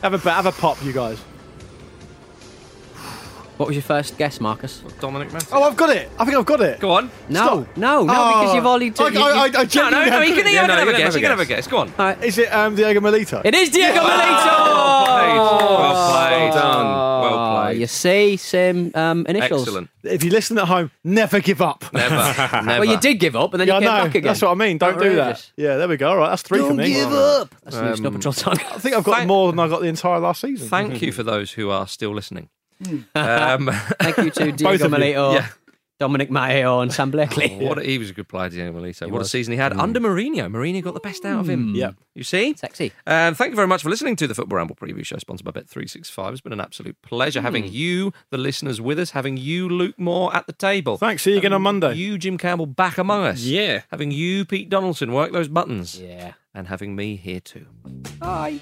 [0.00, 1.18] Have a, have a pop, you guys.
[3.56, 4.82] What was your first guess, Marcus?
[5.00, 5.56] Dominic Matteo.
[5.58, 6.10] Oh, I've got it.
[6.18, 6.78] I think I've got it.
[6.78, 7.10] Go on.
[7.30, 7.76] No, Stop.
[7.78, 8.40] no, no, Oh.
[8.42, 8.92] because you've already.
[8.98, 10.52] I, I, I, I No, no, genuinely no, have you can, it.
[10.52, 11.14] you can no, have you a can guess.
[11.14, 11.66] have You a can have a guess.
[11.66, 11.66] guess.
[11.68, 12.22] Go on.
[12.22, 13.40] Is it um, Diego Milito?
[13.44, 14.06] It is Diego Milito.
[14.06, 15.36] Well played.
[15.38, 16.50] Well played.
[16.50, 16.86] Well done.
[17.22, 17.80] Well played.
[17.80, 19.62] you see, same um, initials.
[19.62, 19.88] Excellent.
[20.02, 21.84] If you listen at home, never give up.
[21.94, 22.14] Never.
[22.62, 22.66] Never.
[22.80, 24.04] Well, you did give up, and then Yeah, you came know.
[24.04, 24.22] back again.
[24.24, 24.76] That's what I mean.
[24.78, 25.50] Don't do that.
[25.56, 26.10] Yeah, there we go.
[26.10, 26.92] All right, that's three for Don't me.
[26.92, 27.54] give up.
[27.64, 28.54] That's the new Um, Snow Patrol song.
[28.60, 30.68] I think I've got Thank- more than I got the entire last season.
[30.68, 32.50] Thank you for those who are still listening.
[32.84, 32.98] Hmm.
[33.14, 33.70] Um,
[34.00, 34.98] Thank you to Both Diego of you.
[34.98, 35.48] Milito, Yeah.
[35.98, 37.56] Dominic Matteo, and Sam Blakely.
[37.58, 39.10] Oh, what a, he was a good player, Diego Milito.
[39.10, 39.80] What a season he had hmm.
[39.80, 40.50] under Mourinho.
[40.50, 41.70] Mourinho got the best out of him.
[41.70, 41.74] Hmm.
[41.74, 41.90] Yeah.
[42.14, 42.54] You see?
[42.54, 42.92] Sexy.
[43.06, 45.58] And thank you very much for listening to the Football Ramble preview show sponsored by
[45.58, 46.32] Bet365.
[46.32, 50.34] It's been an absolute pleasure having you, the listeners, with us, having you, Luke Moore,
[50.36, 50.98] at the table.
[50.98, 51.22] Thanks.
[51.22, 51.94] See you again on Monday.
[51.94, 53.40] You, Jim Campbell, back among us.
[53.40, 53.82] Yeah.
[53.90, 55.98] Having you, Pete Donaldson, work those buttons.
[55.98, 56.34] Yeah.
[56.52, 57.66] And having me here too.
[58.18, 58.60] Bye.